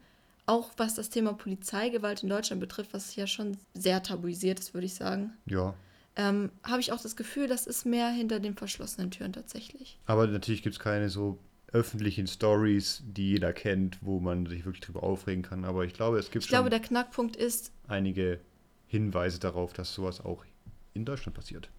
auch 0.45 0.72
was 0.78 0.95
das 0.95 1.10
Thema 1.10 1.34
Polizeigewalt 1.34 2.24
in 2.24 2.30
Deutschland 2.30 2.60
betrifft, 2.60 2.93
was 2.93 3.15
ja 3.15 3.28
schon 3.28 3.58
sehr 3.74 4.02
tabuisiert 4.02 4.60
ist, 4.60 4.74
würde 4.74 4.86
ich 4.86 4.95
sagen. 4.95 5.34
Ja. 5.45 5.76
Ähm, 6.15 6.52
habe 6.63 6.82
ich 6.82 6.91
auch 6.91 7.02
das 7.02 7.15
Gefühl, 7.15 7.48
das 7.48 7.67
ist 7.67 7.86
mehr 7.86 8.10
hinter 8.10 8.39
den 8.39 8.56
verschlossenen 8.56 9.12
Türen 9.12 9.32
tatsächlich. 9.32 10.00
Aber 10.06 10.26
natürlich 10.28 10.63
gibt 10.63 10.76
es 10.76 10.80
keine 10.80 11.10
so 11.10 11.38
öffentlichen 11.71 12.27
Stories, 12.27 13.03
die 13.05 13.32
jeder 13.32 13.53
kennt, 13.53 13.97
wo 14.01 14.19
man 14.19 14.45
sich 14.45 14.65
wirklich 14.65 14.82
drüber 14.82 15.03
aufregen 15.03 15.43
kann. 15.43 15.65
Aber 15.65 15.86
ich 15.86 15.93
glaube, 15.93 16.17
es 16.19 16.32
gibt 16.32 16.45
ich 16.45 16.49
glaube, 16.49 16.69
der 16.69 16.79
Knackpunkt 16.79 17.36
ist 17.36 17.71
einige 17.88 18.39
Hinweise 18.88 19.39
darauf, 19.39 19.73
dass 19.73 19.93
sowas 19.93 20.23
auch 20.23 20.45
in 20.93 21.05
Deutschland 21.05 21.36
passiert. 21.36 21.69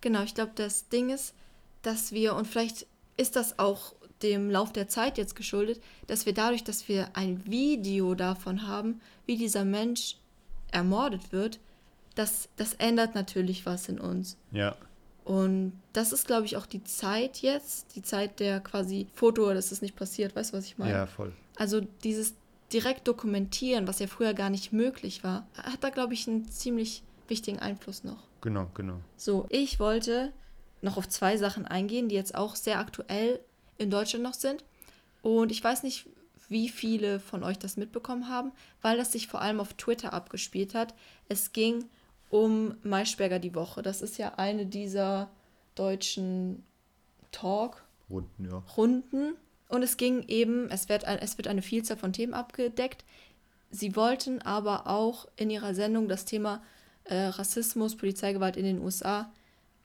Genau, 0.00 0.22
ich 0.22 0.34
glaube, 0.34 0.52
das 0.54 0.88
Ding 0.88 1.10
ist, 1.10 1.34
dass 1.82 2.12
wir, 2.12 2.34
und 2.34 2.46
vielleicht 2.46 2.86
ist 3.16 3.36
das 3.36 3.58
auch 3.58 3.94
dem 4.22 4.50
Lauf 4.50 4.72
der 4.72 4.88
Zeit 4.88 5.16
jetzt 5.18 5.36
geschuldet, 5.36 5.80
dass 6.06 6.26
wir 6.26 6.34
dadurch, 6.34 6.64
dass 6.64 6.88
wir 6.88 7.16
ein 7.16 7.46
Video 7.46 8.14
davon 8.14 8.66
haben, 8.66 9.00
wie 9.26 9.36
dieser 9.36 9.64
Mensch 9.64 10.16
ermordet 10.70 11.32
wird, 11.32 11.60
das, 12.14 12.48
das 12.56 12.74
ändert 12.74 13.14
natürlich 13.14 13.64
was 13.64 13.88
in 13.88 14.00
uns. 14.00 14.36
Ja. 14.50 14.76
Und 15.28 15.78
das 15.92 16.12
ist, 16.12 16.26
glaube 16.26 16.46
ich, 16.46 16.56
auch 16.56 16.64
die 16.64 16.82
Zeit 16.84 17.42
jetzt, 17.42 17.94
die 17.94 18.00
Zeit 18.00 18.40
der 18.40 18.60
quasi 18.60 19.08
Foto, 19.12 19.52
dass 19.52 19.72
es 19.72 19.82
nicht 19.82 19.94
passiert. 19.94 20.34
Weißt 20.34 20.52
du, 20.52 20.56
was 20.56 20.64
ich 20.64 20.78
meine? 20.78 20.92
Ja, 20.92 21.06
voll. 21.06 21.34
Also 21.56 21.82
dieses 22.02 22.32
direkt 22.72 23.06
dokumentieren, 23.06 23.86
was 23.86 23.98
ja 23.98 24.06
früher 24.06 24.32
gar 24.32 24.48
nicht 24.48 24.72
möglich 24.72 25.22
war, 25.24 25.46
hat 25.54 25.84
da, 25.84 25.90
glaube 25.90 26.14
ich, 26.14 26.26
einen 26.26 26.50
ziemlich 26.50 27.02
wichtigen 27.28 27.58
Einfluss 27.58 28.04
noch. 28.04 28.22
Genau, 28.40 28.70
genau. 28.72 29.00
So, 29.18 29.44
ich 29.50 29.78
wollte 29.78 30.32
noch 30.80 30.96
auf 30.96 31.10
zwei 31.10 31.36
Sachen 31.36 31.66
eingehen, 31.66 32.08
die 32.08 32.14
jetzt 32.14 32.34
auch 32.34 32.56
sehr 32.56 32.78
aktuell 32.78 33.38
in 33.76 33.90
Deutschland 33.90 34.22
noch 34.24 34.32
sind. 34.32 34.64
Und 35.20 35.52
ich 35.52 35.62
weiß 35.62 35.82
nicht, 35.82 36.06
wie 36.48 36.70
viele 36.70 37.20
von 37.20 37.44
euch 37.44 37.58
das 37.58 37.76
mitbekommen 37.76 38.30
haben, 38.30 38.50
weil 38.80 38.96
das 38.96 39.12
sich 39.12 39.28
vor 39.28 39.42
allem 39.42 39.60
auf 39.60 39.74
Twitter 39.74 40.14
abgespielt 40.14 40.74
hat. 40.74 40.94
Es 41.28 41.52
ging 41.52 41.84
um 42.30 42.76
Maischberger 42.82 43.38
die 43.38 43.54
Woche. 43.54 43.82
Das 43.82 44.02
ist 44.02 44.18
ja 44.18 44.34
eine 44.34 44.66
dieser 44.66 45.30
deutschen 45.74 46.64
Talk-Runden. 47.32 48.44
Ja. 48.44 48.62
Runden. 48.76 49.34
Und 49.68 49.82
es 49.82 49.96
ging 49.96 50.24
eben, 50.28 50.70
es 50.70 50.88
wird, 50.88 51.04
es 51.04 51.36
wird 51.36 51.46
eine 51.46 51.62
Vielzahl 51.62 51.96
von 51.96 52.12
Themen 52.12 52.34
abgedeckt. 52.34 53.04
Sie 53.70 53.96
wollten 53.96 54.40
aber 54.42 54.86
auch 54.86 55.28
in 55.36 55.50
ihrer 55.50 55.74
Sendung 55.74 56.08
das 56.08 56.24
Thema 56.24 56.62
äh, 57.04 57.16
Rassismus, 57.16 57.96
Polizeigewalt 57.96 58.56
in 58.56 58.64
den 58.64 58.80
USA 58.80 59.30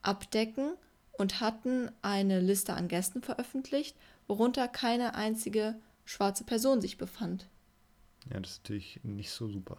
abdecken 0.02 0.72
und 1.12 1.40
hatten 1.40 1.90
eine 2.02 2.40
Liste 2.40 2.74
an 2.74 2.88
Gästen 2.88 3.22
veröffentlicht, 3.22 3.96
worunter 4.26 4.68
keine 4.68 5.14
einzige 5.14 5.74
schwarze 6.04 6.44
Person 6.44 6.80
sich 6.80 6.98
befand. 6.98 7.46
Ja, 8.30 8.40
das 8.40 8.52
ist 8.52 8.62
natürlich 8.64 9.00
nicht 9.02 9.30
so 9.30 9.48
super. 9.48 9.78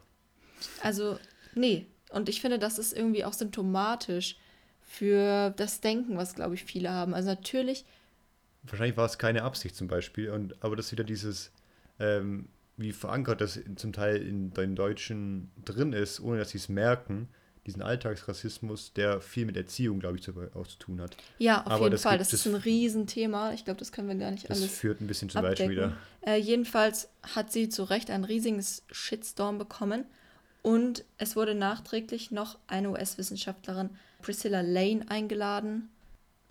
Also, 0.81 1.17
nee, 1.55 1.87
und 2.15 2.29
ich 2.29 2.41
finde, 2.41 2.59
das 2.59 2.79
ist 2.79 2.93
irgendwie 2.93 3.25
auch 3.25 3.33
symptomatisch 3.33 4.37
für 4.81 5.51
das 5.57 5.81
Denken, 5.81 6.17
was, 6.17 6.35
glaube 6.35 6.55
ich, 6.55 6.63
viele 6.63 6.89
haben. 6.89 7.13
Also 7.13 7.29
natürlich. 7.29 7.85
Wahrscheinlich 8.63 8.97
war 8.97 9.05
es 9.05 9.17
keine 9.17 9.43
Absicht 9.43 9.75
zum 9.75 9.87
Beispiel, 9.87 10.29
und, 10.29 10.55
aber 10.63 10.75
das 10.75 10.87
ist 10.87 10.91
wieder 10.93 11.03
dieses, 11.03 11.51
ähm, 11.99 12.47
wie 12.77 12.93
verankert 12.93 13.41
das 13.41 13.59
zum 13.75 13.93
Teil 13.93 14.17
in 14.17 14.53
den 14.53 14.75
Deutschen 14.75 15.51
drin 15.63 15.93
ist, 15.93 16.19
ohne 16.19 16.39
dass 16.39 16.51
sie 16.51 16.57
es 16.57 16.69
merken, 16.69 17.27
diesen 17.65 17.81
Alltagsrassismus, 17.81 18.93
der 18.93 19.21
viel 19.21 19.45
mit 19.45 19.57
Erziehung, 19.57 19.99
glaube 19.99 20.17
ich, 20.17 20.29
auch 20.55 20.67
zu 20.67 20.77
tun 20.77 21.01
hat. 21.01 21.17
Ja, 21.39 21.61
auf 21.61 21.73
aber 21.73 21.85
jeden 21.85 21.97
Fall. 21.97 22.17
Das 22.17 22.31
ist 22.31 22.45
ein 22.45 22.55
Riesenthema. 22.55 23.53
Ich 23.53 23.65
glaube, 23.65 23.79
das 23.79 23.91
können 23.91 24.07
wir 24.07 24.15
gar 24.15 24.31
nicht 24.31 24.49
das 24.49 24.57
alles. 24.57 24.71
Das 24.71 24.79
führt 24.79 25.01
ein 25.01 25.07
bisschen 25.07 25.29
zu 25.29 25.41
weit 25.41 25.59
wieder. 25.67 25.97
Äh, 26.21 26.37
jedenfalls 26.37 27.09
hat 27.23 27.51
sie 27.51 27.69
zu 27.69 27.83
Recht 27.83 28.11
ein 28.11 28.23
riesiges 28.23 28.83
Shitstorm 28.91 29.57
bekommen. 29.57 30.05
Und 30.65 31.05
es 31.19 31.35
wurde 31.35 31.53
nachträglich 31.53 32.31
noch 32.31 32.57
eine 32.65 32.89
US-Wissenschaftlerin, 32.89 33.91
Priscilla 34.23 34.61
Lane, 34.61 35.05
eingeladen, 35.09 35.89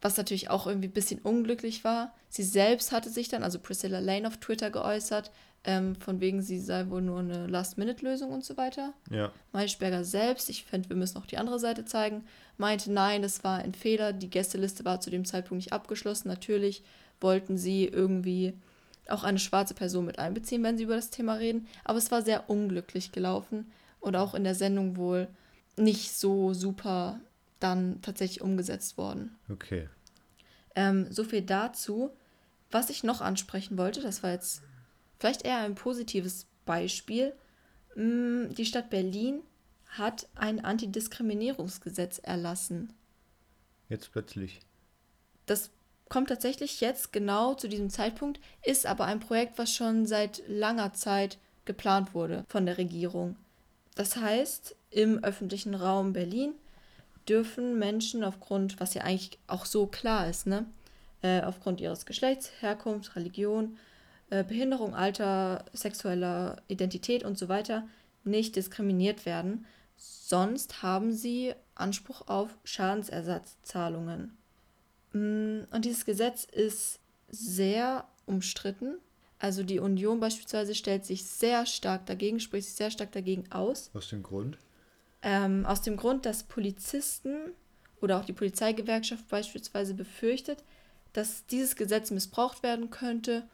was 0.00 0.16
natürlich 0.16 0.50
auch 0.50 0.68
irgendwie 0.68 0.86
ein 0.86 0.92
bisschen 0.92 1.18
unglücklich 1.18 1.82
war. 1.82 2.14
Sie 2.28 2.44
selbst 2.44 2.92
hatte 2.92 3.10
sich 3.10 3.26
dann, 3.26 3.42
also 3.42 3.58
Priscilla 3.58 3.98
Lane, 3.98 4.28
auf 4.28 4.36
Twitter 4.36 4.70
geäußert, 4.70 5.32
ähm, 5.64 5.96
von 5.96 6.20
wegen, 6.20 6.42
sie 6.42 6.60
sei 6.60 6.88
wohl 6.90 7.02
nur 7.02 7.18
eine 7.18 7.48
Last-Minute-Lösung 7.48 8.30
und 8.30 8.44
so 8.44 8.56
weiter. 8.56 8.94
Ja. 9.10 9.32
Maischberger 9.50 10.04
selbst, 10.04 10.48
ich 10.48 10.64
fände, 10.64 10.90
wir 10.90 10.96
müssen 10.96 11.18
auch 11.18 11.26
die 11.26 11.38
andere 11.38 11.58
Seite 11.58 11.84
zeigen, 11.84 12.24
meinte, 12.56 12.92
nein, 12.92 13.20
das 13.20 13.42
war 13.42 13.58
ein 13.58 13.74
Fehler, 13.74 14.12
die 14.12 14.30
Gästeliste 14.30 14.84
war 14.84 15.00
zu 15.00 15.10
dem 15.10 15.24
Zeitpunkt 15.24 15.64
nicht 15.64 15.72
abgeschlossen. 15.72 16.28
Natürlich 16.28 16.84
wollten 17.20 17.58
sie 17.58 17.86
irgendwie 17.86 18.54
auch 19.08 19.24
eine 19.24 19.40
schwarze 19.40 19.74
Person 19.74 20.06
mit 20.06 20.20
einbeziehen, 20.20 20.62
wenn 20.62 20.78
sie 20.78 20.84
über 20.84 20.94
das 20.94 21.10
Thema 21.10 21.34
reden. 21.34 21.66
Aber 21.82 21.98
es 21.98 22.12
war 22.12 22.22
sehr 22.22 22.48
unglücklich 22.48 23.10
gelaufen 23.10 23.66
und 24.04 24.16
auch 24.16 24.34
in 24.34 24.44
der 24.44 24.54
Sendung 24.54 24.96
wohl 24.96 25.28
nicht 25.76 26.12
so 26.12 26.54
super 26.54 27.20
dann 27.58 28.02
tatsächlich 28.02 28.42
umgesetzt 28.42 28.98
worden. 28.98 29.36
Okay. 29.50 29.88
Ähm, 30.74 31.10
so 31.10 31.24
viel 31.24 31.42
dazu. 31.42 32.10
Was 32.70 32.90
ich 32.90 33.04
noch 33.04 33.20
ansprechen 33.20 33.78
wollte, 33.78 34.00
das 34.02 34.22
war 34.22 34.32
jetzt 34.32 34.62
vielleicht 35.18 35.44
eher 35.44 35.58
ein 35.58 35.74
positives 35.74 36.46
Beispiel. 36.66 37.32
Mm, 37.96 38.48
die 38.50 38.66
Stadt 38.66 38.90
Berlin 38.90 39.42
hat 39.86 40.28
ein 40.34 40.64
Antidiskriminierungsgesetz 40.64 42.18
erlassen. 42.18 42.92
Jetzt 43.88 44.12
plötzlich. 44.12 44.60
Das 45.46 45.70
kommt 46.08 46.28
tatsächlich 46.28 46.80
jetzt 46.80 47.12
genau 47.12 47.54
zu 47.54 47.68
diesem 47.68 47.90
Zeitpunkt, 47.90 48.40
ist 48.64 48.86
aber 48.86 49.04
ein 49.06 49.20
Projekt, 49.20 49.56
was 49.58 49.72
schon 49.72 50.06
seit 50.06 50.42
langer 50.48 50.92
Zeit 50.92 51.38
geplant 51.64 52.12
wurde 52.14 52.44
von 52.48 52.66
der 52.66 52.76
Regierung. 52.76 53.36
Das 53.94 54.16
heißt, 54.16 54.76
im 54.90 55.22
öffentlichen 55.22 55.74
Raum 55.74 56.12
Berlin 56.12 56.54
dürfen 57.28 57.78
Menschen 57.78 58.24
aufgrund, 58.24 58.80
was 58.80 58.94
ja 58.94 59.02
eigentlich 59.02 59.38
auch 59.46 59.64
so 59.64 59.86
klar 59.86 60.28
ist, 60.28 60.46
ne, 60.46 60.66
äh, 61.22 61.40
aufgrund 61.42 61.80
ihres 61.80 62.06
Geschlechts, 62.06 62.50
Herkunft, 62.60 63.16
Religion, 63.16 63.78
äh, 64.30 64.44
Behinderung, 64.44 64.94
Alter, 64.94 65.64
sexueller 65.72 66.62
Identität 66.68 67.24
und 67.24 67.38
so 67.38 67.48
weiter 67.48 67.86
nicht 68.24 68.56
diskriminiert 68.56 69.26
werden. 69.26 69.66
Sonst 69.96 70.82
haben 70.82 71.12
sie 71.12 71.54
Anspruch 71.74 72.26
auf 72.26 72.56
Schadensersatzzahlungen. 72.64 74.36
Mm, 75.12 75.60
und 75.70 75.84
dieses 75.84 76.04
Gesetz 76.04 76.44
ist 76.44 77.00
sehr 77.28 78.06
umstritten. 78.26 78.96
Also 79.38 79.62
die 79.62 79.78
Union 79.78 80.20
beispielsweise 80.20 80.74
stellt 80.74 81.04
sich 81.04 81.24
sehr 81.24 81.66
stark 81.66 82.06
dagegen, 82.06 82.40
spricht 82.40 82.66
sich 82.68 82.76
sehr 82.76 82.90
stark 82.90 83.12
dagegen 83.12 83.44
aus. 83.50 83.90
Aus 83.94 84.08
dem 84.08 84.22
Grund? 84.22 84.58
Ähm, 85.22 85.66
aus 85.66 85.82
dem 85.82 85.96
Grund, 85.96 86.26
dass 86.26 86.44
Polizisten 86.44 87.52
oder 88.00 88.18
auch 88.20 88.24
die 88.24 88.32
Polizeigewerkschaft 88.32 89.28
beispielsweise 89.28 89.94
befürchtet, 89.94 90.62
dass 91.12 91.46
dieses 91.46 91.76
Gesetz 91.76 92.10
missbraucht 92.10 92.62
werden 92.62 92.90
könnte, 92.90 93.44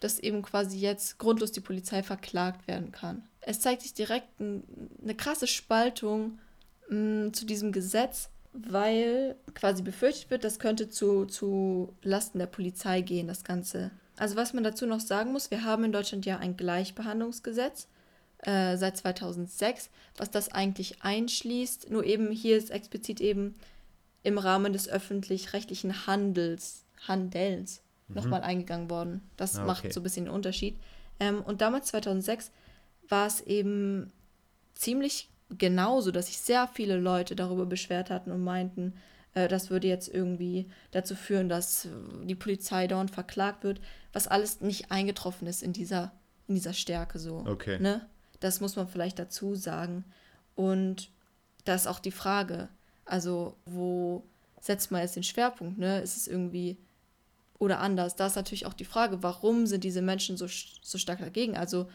dass 0.00 0.18
eben 0.18 0.42
quasi 0.42 0.78
jetzt 0.78 1.18
grundlos 1.18 1.52
die 1.52 1.60
Polizei 1.60 2.02
verklagt 2.02 2.68
werden 2.68 2.92
kann. 2.92 3.26
Es 3.40 3.60
zeigt 3.60 3.82
sich 3.82 3.94
direkt 3.94 4.40
ein, 4.40 4.62
eine 5.02 5.14
krasse 5.14 5.46
Spaltung 5.46 6.38
mh, 6.88 7.32
zu 7.32 7.46
diesem 7.46 7.72
Gesetz, 7.72 8.28
weil 8.52 9.36
quasi 9.54 9.82
befürchtet 9.82 10.30
wird, 10.30 10.44
das 10.44 10.58
könnte 10.58 10.88
zu, 10.88 11.26
zu 11.26 11.94
Lasten 12.02 12.38
der 12.38 12.46
Polizei 12.46 13.00
gehen, 13.00 13.26
das 13.26 13.44
Ganze. 13.44 13.90
Also 14.16 14.36
was 14.36 14.52
man 14.52 14.64
dazu 14.64 14.86
noch 14.86 15.00
sagen 15.00 15.32
muss, 15.32 15.50
wir 15.50 15.64
haben 15.64 15.84
in 15.84 15.92
Deutschland 15.92 16.26
ja 16.26 16.38
ein 16.38 16.56
Gleichbehandlungsgesetz 16.56 17.88
äh, 18.38 18.76
seit 18.76 18.96
2006, 18.96 19.90
was 20.16 20.30
das 20.30 20.50
eigentlich 20.50 21.02
einschließt. 21.02 21.90
Nur 21.90 22.04
eben 22.04 22.30
hier 22.30 22.56
ist 22.56 22.70
explizit 22.70 23.20
eben 23.20 23.54
im 24.22 24.38
Rahmen 24.38 24.72
des 24.72 24.88
öffentlich-rechtlichen 24.88 26.06
Handels, 26.06 26.84
Handelns 27.06 27.82
mhm. 28.08 28.14
nochmal 28.16 28.42
eingegangen 28.42 28.90
worden. 28.90 29.22
Das 29.36 29.56
ah, 29.56 29.58
okay. 29.60 29.66
macht 29.66 29.92
so 29.92 30.00
ein 30.00 30.02
bisschen 30.02 30.24
den 30.24 30.34
Unterschied. 30.34 30.76
Ähm, 31.20 31.42
und 31.42 31.60
damals 31.60 31.86
2006 31.88 32.50
war 33.08 33.26
es 33.26 33.40
eben 33.42 34.12
ziemlich 34.74 35.28
genauso, 35.50 36.10
dass 36.10 36.26
sich 36.26 36.38
sehr 36.38 36.68
viele 36.68 36.96
Leute 36.96 37.36
darüber 37.36 37.66
beschwert 37.66 38.10
hatten 38.10 38.32
und 38.32 38.42
meinten, 38.42 38.94
das 39.36 39.68
würde 39.68 39.86
jetzt 39.86 40.08
irgendwie 40.08 40.66
dazu 40.92 41.14
führen, 41.14 41.50
dass 41.50 41.88
die 42.24 42.34
Polizei 42.34 42.86
dauernd 42.86 43.10
verklagt 43.10 43.64
wird, 43.64 43.80
was 44.14 44.28
alles 44.28 44.62
nicht 44.62 44.90
eingetroffen 44.90 45.46
ist 45.46 45.62
in 45.62 45.74
dieser, 45.74 46.12
in 46.48 46.54
dieser 46.54 46.72
Stärke 46.72 47.18
so. 47.18 47.44
Okay. 47.46 47.78
Ne? 47.78 48.08
Das 48.40 48.60
muss 48.60 48.76
man 48.76 48.88
vielleicht 48.88 49.18
dazu 49.18 49.54
sagen. 49.54 50.04
Und 50.54 51.10
da 51.66 51.74
ist 51.74 51.86
auch 51.86 51.98
die 51.98 52.12
Frage, 52.12 52.70
also 53.04 53.56
wo 53.66 54.24
setzt 54.58 54.90
man 54.90 55.02
jetzt 55.02 55.16
den 55.16 55.22
Schwerpunkt? 55.22 55.76
Ne? 55.76 56.00
Ist 56.00 56.16
es 56.16 56.28
irgendwie 56.28 56.78
oder 57.58 57.80
anders? 57.80 58.16
Da 58.16 58.26
ist 58.26 58.36
natürlich 58.36 58.64
auch 58.64 58.74
die 58.74 58.86
Frage, 58.86 59.22
warum 59.22 59.66
sind 59.66 59.84
diese 59.84 60.00
Menschen 60.00 60.38
so, 60.38 60.46
so 60.46 60.96
stark 60.96 61.18
dagegen? 61.18 61.58
Also 61.58 61.90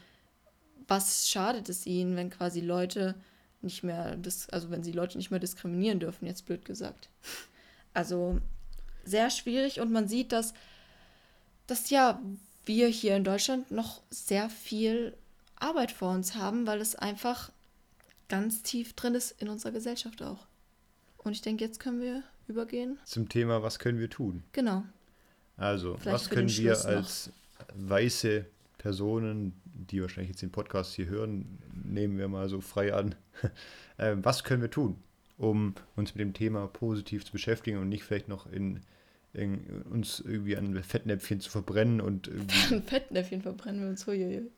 was 0.86 1.28
schadet 1.28 1.68
es 1.68 1.86
ihnen, 1.86 2.14
wenn 2.14 2.30
quasi 2.30 2.60
Leute 2.60 3.16
nicht 3.62 3.82
mehr, 3.82 4.18
also 4.50 4.70
wenn 4.70 4.82
sie 4.82 4.92
Leute 4.92 5.18
nicht 5.18 5.30
mehr 5.30 5.40
diskriminieren 5.40 6.00
dürfen, 6.00 6.26
jetzt 6.26 6.46
blöd 6.46 6.64
gesagt. 6.64 7.08
Also 7.94 8.40
sehr 9.04 9.30
schwierig 9.30 9.80
und 9.80 9.92
man 9.92 10.08
sieht, 10.08 10.32
dass, 10.32 10.54
dass 11.66 11.90
ja 11.90 12.20
wir 12.64 12.88
hier 12.88 13.16
in 13.16 13.24
Deutschland 13.24 13.70
noch 13.70 14.00
sehr 14.10 14.48
viel 14.48 15.16
Arbeit 15.56 15.92
vor 15.92 16.12
uns 16.12 16.34
haben, 16.34 16.66
weil 16.66 16.80
es 16.80 16.94
einfach 16.94 17.50
ganz 18.28 18.62
tief 18.62 18.94
drin 18.94 19.14
ist 19.14 19.40
in 19.42 19.48
unserer 19.48 19.72
Gesellschaft 19.72 20.22
auch. 20.22 20.46
Und 21.18 21.32
ich 21.32 21.42
denke, 21.42 21.64
jetzt 21.64 21.80
können 21.80 22.00
wir 22.00 22.22
übergehen. 22.48 22.98
Zum 23.04 23.28
Thema, 23.28 23.62
was 23.62 23.78
können 23.78 23.98
wir 23.98 24.10
tun? 24.10 24.42
Genau. 24.52 24.84
Also, 25.56 25.96
Vielleicht 25.98 26.14
was 26.14 26.30
können 26.30 26.48
wir 26.48 26.84
als 26.84 27.26
noch. 27.26 27.90
weiße 27.90 28.46
Personen, 28.78 29.60
die 29.90 30.00
wahrscheinlich 30.00 30.30
jetzt 30.30 30.42
den 30.42 30.52
Podcast 30.52 30.94
hier 30.94 31.06
hören, 31.06 31.58
nehmen 31.84 32.18
wir 32.18 32.28
mal 32.28 32.48
so 32.48 32.60
frei 32.60 32.94
an. 32.94 33.14
äh, 33.96 34.16
was 34.16 34.44
können 34.44 34.62
wir 34.62 34.70
tun, 34.70 34.96
um 35.38 35.74
uns 35.96 36.14
mit 36.14 36.20
dem 36.20 36.34
Thema 36.34 36.66
positiv 36.66 37.24
zu 37.24 37.32
beschäftigen 37.32 37.78
und 37.78 37.88
nicht 37.88 38.04
vielleicht 38.04 38.28
noch 38.28 38.50
in, 38.50 38.80
in 39.32 39.82
uns 39.90 40.20
irgendwie 40.20 40.56
an 40.56 40.82
Fettnäpfchen 40.82 41.40
zu 41.40 41.50
verbrennen 41.50 42.00
und 42.00 42.30
Fettnäpfchen 42.86 43.42
verbrennen 43.42 43.82
wir 43.82 43.88
uns. 43.88 44.06
Huiuiui. 44.06 44.50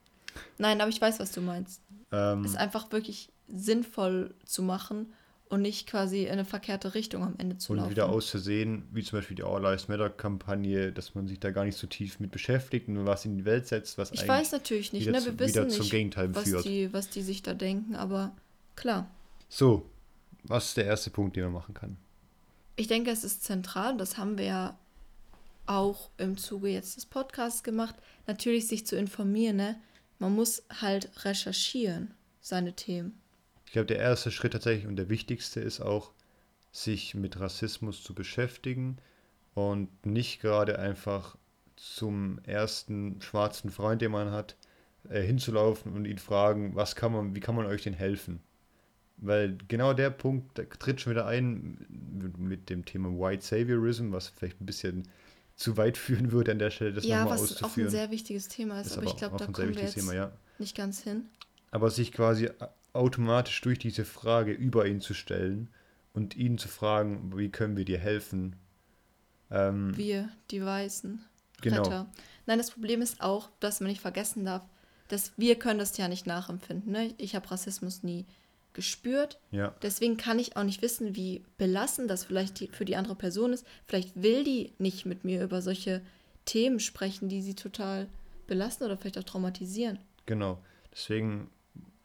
Nein, 0.58 0.80
aber 0.80 0.90
ich 0.90 1.00
weiß, 1.00 1.20
was 1.20 1.32
du 1.32 1.40
meinst. 1.40 1.80
Ähm, 2.10 2.44
es 2.44 2.56
einfach 2.56 2.90
wirklich 2.92 3.30
sinnvoll 3.48 4.34
zu 4.44 4.62
machen 4.62 5.12
und 5.48 5.62
nicht 5.62 5.86
quasi 5.86 6.24
in 6.24 6.30
eine 6.30 6.44
verkehrte 6.44 6.94
Richtung 6.94 7.22
am 7.22 7.34
Ende 7.38 7.58
zu 7.58 7.72
und 7.72 7.78
laufen. 7.78 7.88
Und 7.88 7.90
wieder 7.92 8.08
aus 8.08 8.30
Versehen, 8.30 8.88
wie 8.92 9.02
zum 9.02 9.18
Beispiel 9.18 9.36
die 9.36 9.42
All 9.42 9.62
Lives 9.62 9.88
Matter 9.88 10.10
Kampagne, 10.10 10.92
dass 10.92 11.14
man 11.14 11.28
sich 11.28 11.38
da 11.38 11.50
gar 11.50 11.64
nicht 11.64 11.76
so 11.76 11.86
tief 11.86 12.18
mit 12.18 12.30
beschäftigt 12.30 12.88
und 12.88 13.06
was 13.06 13.24
in 13.24 13.36
die 13.36 13.44
Welt 13.44 13.66
setzt, 13.66 13.98
was 13.98 14.10
ich 14.12 14.26
weiß 14.26 14.52
natürlich 14.52 14.92
nicht, 14.92 15.06
ne? 15.06 15.24
wir 15.24 15.38
wissen 15.38 15.66
nicht, 15.66 16.16
was 16.16 16.44
führt. 16.44 16.64
Die, 16.64 16.92
was 16.92 17.10
die 17.10 17.22
sich 17.22 17.42
da 17.42 17.54
denken, 17.54 17.94
aber 17.94 18.34
klar. 18.74 19.10
So, 19.48 19.88
was 20.44 20.68
ist 20.68 20.76
der 20.76 20.86
erste 20.86 21.10
Punkt, 21.10 21.36
den 21.36 21.44
man 21.44 21.52
machen 21.52 21.74
kann? 21.74 21.96
Ich 22.76 22.88
denke, 22.88 23.10
es 23.10 23.22
ist 23.22 23.44
zentral, 23.44 23.96
das 23.96 24.18
haben 24.18 24.36
wir 24.38 24.46
ja 24.46 24.78
auch 25.66 26.10
im 26.18 26.36
Zuge 26.36 26.68
jetzt 26.68 26.96
des 26.96 27.06
Podcasts 27.06 27.62
gemacht, 27.62 27.94
natürlich 28.26 28.66
sich 28.66 28.86
zu 28.86 28.96
informieren, 28.96 29.56
ne? 29.56 29.80
Man 30.18 30.34
muss 30.34 30.62
halt 30.80 31.10
recherchieren, 31.24 32.14
seine 32.40 32.74
Themen. 32.74 33.20
Ich 33.74 33.76
glaube, 33.76 33.86
der 33.86 33.98
erste 33.98 34.30
Schritt 34.30 34.52
tatsächlich 34.52 34.86
und 34.86 34.94
der 34.94 35.08
wichtigste 35.08 35.58
ist 35.58 35.80
auch, 35.80 36.12
sich 36.70 37.16
mit 37.16 37.40
Rassismus 37.40 38.04
zu 38.04 38.14
beschäftigen 38.14 38.98
und 39.54 40.06
nicht 40.06 40.40
gerade 40.40 40.78
einfach 40.78 41.36
zum 41.74 42.38
ersten 42.44 43.20
schwarzen 43.20 43.70
Freund, 43.70 44.00
den 44.00 44.12
man 44.12 44.30
hat, 44.30 44.54
äh, 45.08 45.22
hinzulaufen 45.22 45.92
und 45.92 46.04
ihn 46.04 46.18
fragen, 46.18 46.76
was 46.76 46.94
kann 46.94 47.10
man, 47.10 47.34
wie 47.34 47.40
kann 47.40 47.56
man 47.56 47.66
euch 47.66 47.82
denn 47.82 47.94
helfen? 47.94 48.44
Weil 49.16 49.58
genau 49.66 49.92
der 49.92 50.10
Punkt 50.10 50.56
der 50.56 50.68
tritt 50.68 51.00
schon 51.00 51.10
wieder 51.10 51.26
ein 51.26 51.84
mit 52.38 52.70
dem 52.70 52.84
Thema 52.84 53.08
White 53.08 53.44
Saviorism, 53.44 54.12
was 54.12 54.28
vielleicht 54.28 54.60
ein 54.60 54.66
bisschen 54.66 55.08
zu 55.56 55.76
weit 55.76 55.98
führen 55.98 56.30
würde 56.30 56.52
an 56.52 56.60
der 56.60 56.70
Stelle, 56.70 56.92
das 56.92 57.04
ja, 57.04 57.24
nochmal 57.24 57.38
auszuführen. 57.38 57.58
Ja, 57.58 57.66
was 57.66 57.72
auch 57.72 57.76
ein 57.76 57.90
sehr 57.90 58.10
wichtiges 58.12 58.46
Thema 58.46 58.80
ist, 58.80 58.92
ist 58.92 58.98
aber 58.98 59.06
ich 59.08 59.16
glaube, 59.16 59.36
da 59.36 59.46
kommen 59.46 59.74
wir 59.74 59.82
jetzt 59.82 59.94
Thema, 59.94 60.14
ja. 60.14 60.30
nicht 60.60 60.76
ganz 60.76 61.02
hin. 61.02 61.24
Aber 61.72 61.90
sich 61.90 62.12
quasi 62.12 62.48
automatisch 62.94 63.60
durch 63.60 63.78
diese 63.78 64.04
Frage 64.04 64.52
über 64.52 64.86
ihn 64.86 65.00
zu 65.00 65.12
stellen 65.14 65.68
und 66.14 66.36
ihn 66.36 66.58
zu 66.58 66.68
fragen, 66.68 67.36
wie 67.36 67.50
können 67.50 67.76
wir 67.76 67.84
dir 67.84 67.98
helfen. 67.98 68.56
Ähm, 69.50 69.96
wir, 69.96 70.30
die 70.50 70.64
Weißen. 70.64 71.22
Genau. 71.60 71.82
Retter. 71.82 72.06
Nein, 72.46 72.58
das 72.58 72.70
Problem 72.70 73.02
ist 73.02 73.20
auch, 73.20 73.50
dass 73.60 73.80
man 73.80 73.90
nicht 73.90 74.00
vergessen 74.00 74.44
darf, 74.44 74.66
dass 75.08 75.32
wir 75.36 75.58
können 75.58 75.78
das 75.78 75.96
ja 75.96 76.08
nicht 76.08 76.26
nachempfinden. 76.26 76.92
Ne? 76.92 77.14
Ich 77.18 77.34
habe 77.34 77.50
Rassismus 77.50 78.02
nie 78.02 78.24
gespürt. 78.72 79.38
Ja. 79.50 79.74
Deswegen 79.82 80.16
kann 80.16 80.38
ich 80.38 80.56
auch 80.56 80.64
nicht 80.64 80.82
wissen, 80.82 81.14
wie 81.14 81.44
belastend 81.58 82.10
das 82.10 82.24
vielleicht 82.24 82.60
die, 82.60 82.68
für 82.68 82.84
die 82.84 82.96
andere 82.96 83.14
Person 83.14 83.52
ist. 83.52 83.66
Vielleicht 83.86 84.22
will 84.22 84.44
die 84.44 84.72
nicht 84.78 85.06
mit 85.06 85.24
mir 85.24 85.42
über 85.42 85.62
solche 85.62 86.02
Themen 86.44 86.80
sprechen, 86.80 87.28
die 87.28 87.42
sie 87.42 87.54
total 87.54 88.08
belasten 88.46 88.84
oder 88.84 88.96
vielleicht 88.96 89.18
auch 89.18 89.24
traumatisieren. 89.24 89.98
Genau. 90.26 90.58
Deswegen 90.92 91.50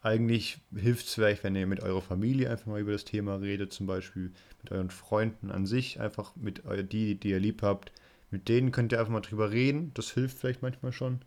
eigentlich 0.02 0.60
hilft 0.74 1.06
es 1.06 1.14
vielleicht, 1.14 1.44
wenn 1.44 1.54
ihr 1.54 1.66
mit 1.66 1.82
eurer 1.82 2.00
Familie 2.00 2.50
einfach 2.50 2.66
mal 2.66 2.80
über 2.80 2.92
das 2.92 3.04
Thema 3.04 3.36
redet, 3.36 3.72
zum 3.72 3.86
Beispiel 3.86 4.32
mit 4.62 4.72
euren 4.72 4.90
Freunden 4.90 5.50
an 5.50 5.66
sich, 5.66 6.00
einfach 6.00 6.34
mit 6.36 6.62
die, 6.92 7.16
die 7.16 7.30
ihr 7.30 7.40
lieb 7.40 7.62
habt. 7.62 7.92
Mit 8.30 8.48
denen 8.48 8.72
könnt 8.72 8.92
ihr 8.92 9.00
einfach 9.00 9.12
mal 9.12 9.20
drüber 9.20 9.50
reden. 9.50 9.90
Das 9.94 10.12
hilft 10.12 10.38
vielleicht 10.38 10.62
manchmal 10.62 10.92
schon. 10.92 11.20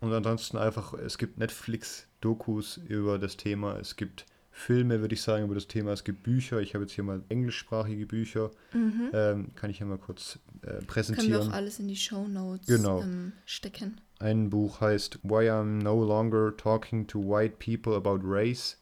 Und 0.00 0.12
ansonsten 0.12 0.58
einfach, 0.58 0.92
es 0.94 1.18
gibt 1.18 1.38
Netflix-Dokus 1.38 2.78
über 2.88 3.18
das 3.18 3.36
Thema. 3.36 3.78
Es 3.78 3.96
gibt 3.96 4.26
Filme, 4.50 5.00
würde 5.00 5.14
ich 5.14 5.22
sagen, 5.22 5.44
über 5.44 5.54
das 5.54 5.68
Thema. 5.68 5.92
Es 5.92 6.04
gibt 6.04 6.22
Bücher. 6.24 6.60
Ich 6.60 6.74
habe 6.74 6.84
jetzt 6.84 6.92
hier 6.92 7.04
mal 7.04 7.22
englischsprachige 7.28 8.06
Bücher. 8.06 8.50
Mhm. 8.72 9.10
Ähm, 9.12 9.54
kann 9.54 9.70
ich 9.70 9.78
ja 9.78 9.86
mal 9.86 9.98
kurz 9.98 10.38
äh, 10.62 10.82
präsentieren. 10.84 11.30
Können 11.30 11.44
wir 11.44 11.48
auch 11.48 11.54
alles 11.54 11.78
in 11.78 11.88
die 11.88 11.96
Show 11.96 12.26
Notes 12.26 12.66
genau. 12.66 13.02
ähm, 13.02 13.32
stecken. 13.46 14.00
Ein 14.20 14.50
Buch 14.50 14.80
heißt 14.80 15.20
Why 15.22 15.48
I'm 15.50 15.82
No 15.82 16.02
Longer 16.04 16.56
Talking 16.56 17.06
to 17.06 17.20
White 17.20 17.56
People 17.58 17.94
About 17.94 18.20
Race 18.24 18.76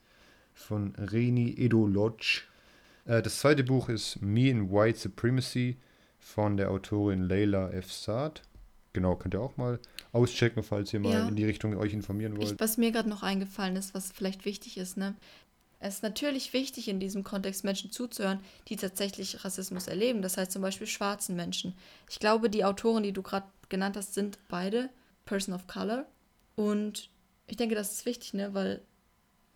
von 0.55 0.95
Reni 0.97 1.55
Edolodge. 1.59 2.43
Äh, 3.05 3.21
das 3.23 3.41
zweite 3.41 3.63
Buch 3.63 3.89
ist 3.91 4.23
Me 4.23 4.49
in 4.49 4.71
White 4.73 4.99
Supremacy 4.99 5.77
von 6.19 6.57
der 6.57 6.71
Autorin 6.71 7.29
Leila 7.29 7.71
F. 7.71 7.93
Saad. 7.93 8.43
Genau, 8.95 9.15
könnt 9.17 9.35
ihr 9.35 9.43
auch 9.43 9.59
mal 9.59 9.79
auschecken, 10.13 10.63
falls 10.63 10.95
ihr 10.95 11.01
mal 11.01 11.13
Ja. 11.13 11.29
in 11.29 11.37
die 11.37 11.45
Richtung 11.45 11.77
euch 11.77 11.93
informieren 11.93 12.39
wollt. 12.39 12.53
Ich, 12.53 12.61
was 12.61 12.79
mir 12.79 12.91
gerade 12.91 13.11
noch 13.11 13.23
eingefallen 13.23 13.77
ist, 13.77 13.95
was 13.95 14.11
vielleicht 14.11 14.47
wichtig 14.47 14.79
ist, 14.79 14.97
ne? 14.97 15.15
Es 15.79 15.97
ist 15.97 16.03
natürlich 16.03 16.55
wichtig, 16.55 16.89
in 16.89 16.99
diesem 17.01 17.23
Kontext 17.23 17.63
Menschen 17.63 17.93
zuzuhören, 17.93 18.41
die 18.69 18.77
tatsächlich 18.77 19.45
Rassismus 19.45 19.87
erleben. 19.87 20.23
Das 20.23 20.39
heißt 20.39 20.51
zum 20.51 20.63
Beispiel 20.63 20.87
schwarzen 20.87 21.37
Menschen. 21.37 21.75
Ich 22.09 22.19
glaube, 22.19 22.49
die 22.49 22.65
Autoren, 22.65 23.03
die 23.03 23.13
du 23.13 23.21
gerade 23.21 23.47
genannt 23.69 23.99
hast, 23.99 24.15
sind 24.15 24.39
beide 24.49 24.89
Person 25.27 25.55
of 25.55 25.67
Color. 25.67 26.07
Und 26.55 27.11
ich 27.47 27.57
denke, 27.59 27.75
das 27.75 27.93
ist 27.93 28.07
wichtig, 28.07 28.33
ne? 28.33 28.55
Weil 28.55 28.81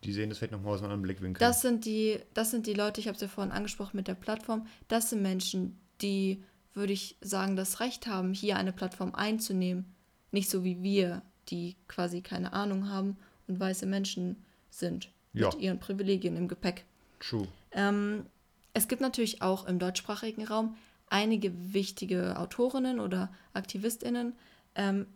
die 0.04 0.12
sehen 0.12 0.28
das 0.30 0.38
vielleicht 0.38 0.52
nochmal 0.52 0.72
aus 0.74 0.78
einem 0.80 0.86
anderen 0.86 1.02
Blickwinkel. 1.02 1.40
das 1.40 1.60
sind 1.62 1.84
die, 1.84 2.18
das 2.34 2.50
sind 2.50 2.66
die 2.66 2.72
Leute, 2.74 3.00
ich 3.00 3.06
habe 3.08 3.16
es 3.16 3.20
ja 3.22 3.28
vorhin 3.28 3.52
angesprochen 3.52 3.96
mit 3.98 4.08
der 4.08 4.14
Plattform, 4.14 4.66
das 4.88 5.10
sind 5.10 5.20
Menschen, 5.20 5.78
die, 6.00 6.42
würde 6.72 6.92
ich 6.94 7.16
sagen, 7.20 7.54
das 7.54 7.80
Recht 7.80 8.06
haben, 8.06 8.32
hier 8.32 8.56
eine 8.56 8.72
Plattform 8.72 9.14
einzunehmen. 9.14 9.84
Nicht 10.30 10.48
so 10.48 10.64
wie 10.64 10.82
wir, 10.82 11.20
die 11.48 11.76
quasi 11.86 12.22
keine 12.22 12.52
Ahnung 12.54 12.88
haben 12.88 13.18
und 13.46 13.60
weiße 13.60 13.84
Menschen 13.84 14.42
sind 14.70 15.10
Ja. 15.34 15.48
mit 15.50 15.60
ihren 15.60 15.80
Privilegien 15.80 16.36
im 16.36 16.48
Gepäck. 16.48 16.84
True. 17.18 17.46
Ähm, 17.72 18.24
es 18.72 18.88
gibt 18.88 19.02
natürlich 19.02 19.42
auch 19.42 19.66
im 19.66 19.78
deutschsprachigen 19.78 20.46
Raum 20.46 20.76
einige 21.08 21.52
wichtige 21.74 22.38
Autorinnen 22.38 23.00
oder 23.00 23.30
AktivistInnen. 23.52 24.32
Ähm, 24.76 25.06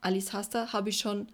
Alice 0.00 0.32
Haster 0.32 0.72
habe 0.72 0.90
ich 0.90 0.98
schon 0.98 1.28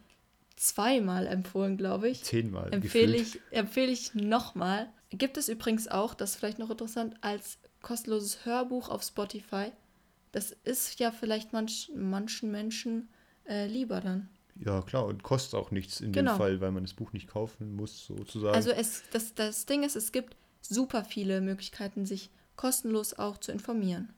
zweimal 0.56 1.26
empfohlen, 1.26 1.76
glaube 1.76 2.08
ich. 2.08 2.22
Zehnmal. 2.22 2.72
Empfehle 2.72 3.12
gefühlt. 3.18 3.36
ich, 3.50 3.56
empfehle 3.56 3.92
ich 3.92 4.14
nochmal. 4.14 4.88
Gibt 5.10 5.36
es 5.36 5.48
übrigens 5.48 5.88
auch, 5.88 6.14
das 6.14 6.30
ist 6.30 6.36
vielleicht 6.36 6.58
noch 6.58 6.70
interessant, 6.70 7.14
als 7.20 7.58
kostenloses 7.82 8.44
Hörbuch 8.46 8.88
auf 8.88 9.02
Spotify. 9.02 9.72
Das 10.32 10.50
ist 10.64 10.98
ja 10.98 11.10
vielleicht 11.12 11.52
manch, 11.52 11.90
manchen 11.94 12.50
Menschen 12.50 13.08
äh, 13.48 13.66
lieber 13.66 14.00
dann. 14.00 14.28
Ja, 14.56 14.82
klar, 14.82 15.06
und 15.06 15.22
kostet 15.22 15.54
auch 15.54 15.70
nichts 15.70 16.00
in 16.00 16.12
Genau. 16.12 16.34
dem 16.34 16.38
Fall, 16.38 16.60
weil 16.60 16.70
man 16.70 16.84
das 16.84 16.94
Buch 16.94 17.12
nicht 17.12 17.28
kaufen 17.28 17.74
muss, 17.76 18.06
sozusagen. 18.06 18.54
Also 18.54 18.70
es, 18.70 19.02
das, 19.12 19.34
das 19.34 19.66
Ding 19.66 19.82
ist, 19.82 19.96
es 19.96 20.12
gibt 20.12 20.36
super 20.62 21.04
viele 21.04 21.40
Möglichkeiten, 21.40 22.06
sich 22.06 22.30
kostenlos 22.56 23.14
auch 23.14 23.38
zu 23.38 23.50
informieren. 23.52 24.12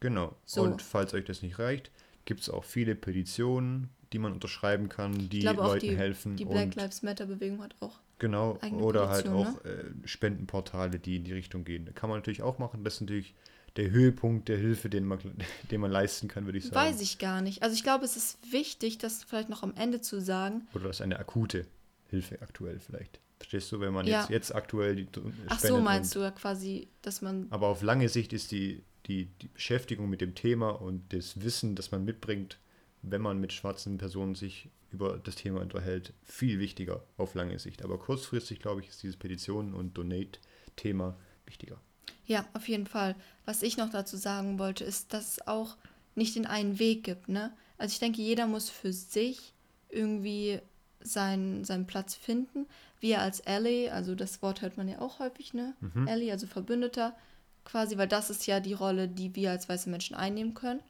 genau. 0.00 0.34
So. 0.44 0.62
Und 0.62 0.82
falls 0.82 1.14
euch 1.14 1.24
das 1.24 1.42
nicht 1.42 1.58
reicht, 1.60 1.90
gibt 2.24 2.40
es 2.40 2.50
auch 2.50 2.64
viele 2.64 2.94
Petitionen, 2.94 3.90
die 4.12 4.18
man 4.18 4.32
unterschreiben 4.32 4.88
kann, 4.88 5.28
die 5.28 5.48
auch 5.48 5.54
Leuten 5.54 5.86
die, 5.86 5.96
helfen. 5.96 6.36
die 6.36 6.44
Black 6.44 6.74
Lives 6.74 7.02
Matter 7.02 7.26
Bewegung 7.26 7.62
hat 7.62 7.74
auch. 7.80 8.00
Genau, 8.18 8.58
oder 8.72 9.08
halt 9.08 9.24
Petition, 9.24 9.46
auch 9.46 9.64
äh, 9.64 9.84
Spendenportale, 10.04 10.98
die 10.98 11.16
in 11.16 11.24
die 11.24 11.32
Richtung 11.32 11.64
gehen. 11.64 11.86
Da 11.86 11.92
kann 11.92 12.10
man 12.10 12.18
natürlich 12.18 12.42
auch 12.42 12.58
machen. 12.58 12.84
Das 12.84 12.94
ist 12.94 13.00
natürlich 13.02 13.34
der 13.76 13.90
Höhepunkt 13.90 14.48
der 14.48 14.58
Hilfe, 14.58 14.90
den 14.90 15.04
man, 15.04 15.18
den 15.70 15.80
man 15.80 15.90
leisten 15.90 16.28
kann, 16.28 16.44
würde 16.44 16.58
ich 16.58 16.64
sagen. 16.64 16.76
Weiß 16.76 17.00
ich 17.00 17.18
gar 17.18 17.40
nicht. 17.40 17.62
Also 17.62 17.74
ich 17.74 17.82
glaube, 17.82 18.04
es 18.04 18.16
ist 18.16 18.38
wichtig, 18.52 18.98
das 18.98 19.24
vielleicht 19.24 19.48
noch 19.48 19.62
am 19.62 19.74
Ende 19.74 20.00
zu 20.00 20.20
sagen. 20.20 20.66
Oder 20.74 20.88
das 20.88 20.96
ist 20.96 21.02
eine 21.02 21.18
akute 21.18 21.66
Hilfe 22.08 22.42
aktuell 22.42 22.78
vielleicht. 22.78 23.20
Verstehst 23.38 23.72
du, 23.72 23.80
wenn 23.80 23.94
man 23.94 24.06
Ja. 24.06 24.20
jetzt, 24.20 24.30
jetzt 24.30 24.54
aktuell 24.54 24.96
die 24.96 25.08
Ach 25.48 25.58
so, 25.60 25.80
meinst 25.80 26.14
und, 26.14 26.20
du 26.20 26.24
ja 26.26 26.30
quasi, 26.30 26.88
dass 27.00 27.22
man 27.22 27.46
Aber 27.48 27.68
auf 27.68 27.80
lange 27.82 28.08
Sicht 28.10 28.34
ist 28.34 28.50
die, 28.50 28.82
die, 29.10 29.26
die 29.42 29.48
Beschäftigung 29.48 30.08
mit 30.08 30.20
dem 30.20 30.36
Thema 30.36 30.70
und 30.70 31.12
das 31.12 31.42
Wissen, 31.42 31.74
das 31.74 31.90
man 31.90 32.04
mitbringt, 32.04 32.58
wenn 33.02 33.20
man 33.20 33.40
mit 33.40 33.52
schwarzen 33.52 33.98
Personen 33.98 34.36
sich 34.36 34.68
über 34.92 35.18
das 35.18 35.34
Thema 35.34 35.60
unterhält, 35.60 36.12
viel 36.22 36.60
wichtiger 36.60 37.02
auf 37.16 37.34
lange 37.34 37.58
Sicht. 37.58 37.82
Aber 37.82 37.98
kurzfristig, 37.98 38.60
glaube 38.60 38.82
ich, 38.82 38.88
ist 38.88 39.02
dieses 39.02 39.16
Petitionen- 39.16 39.74
und 39.74 39.98
Donate-Thema 39.98 41.16
wichtiger. 41.44 41.80
Ja, 42.26 42.46
auf 42.52 42.68
jeden 42.68 42.86
Fall. 42.86 43.16
Was 43.44 43.62
ich 43.62 43.76
noch 43.76 43.90
dazu 43.90 44.16
sagen 44.16 44.58
wollte, 44.58 44.84
ist, 44.84 45.12
dass 45.12 45.32
es 45.32 45.46
auch 45.46 45.76
nicht 46.14 46.36
den 46.36 46.46
einen 46.46 46.78
Weg 46.78 47.02
gibt, 47.04 47.28
ne? 47.28 47.52
Also 47.78 47.94
ich 47.94 47.98
denke, 47.98 48.20
jeder 48.20 48.46
muss 48.46 48.68
für 48.68 48.92
sich 48.92 49.54
irgendwie 49.88 50.60
seinen, 51.00 51.64
seinen 51.64 51.86
Platz 51.86 52.14
finden. 52.14 52.66
Wir 53.00 53.22
als 53.22 53.44
Ally, 53.46 53.88
also 53.88 54.14
das 54.14 54.42
Wort 54.42 54.60
hört 54.60 54.76
man 54.76 54.86
ja 54.86 55.00
auch 55.00 55.18
häufig, 55.18 55.54
ne? 55.54 55.74
Ally, 56.06 56.30
also 56.30 56.46
Verbündeter, 56.46 57.16
quasi, 57.64 57.98
weil 57.98 58.08
das 58.08 58.30
ist 58.30 58.46
ja 58.46 58.60
die 58.60 58.72
Rolle, 58.72 59.08
die 59.08 59.34
wir 59.34 59.50
als 59.50 59.68
weiße 59.68 59.90
Menschen 59.90 60.16
einnehmen 60.16 60.54
können, 60.54 60.80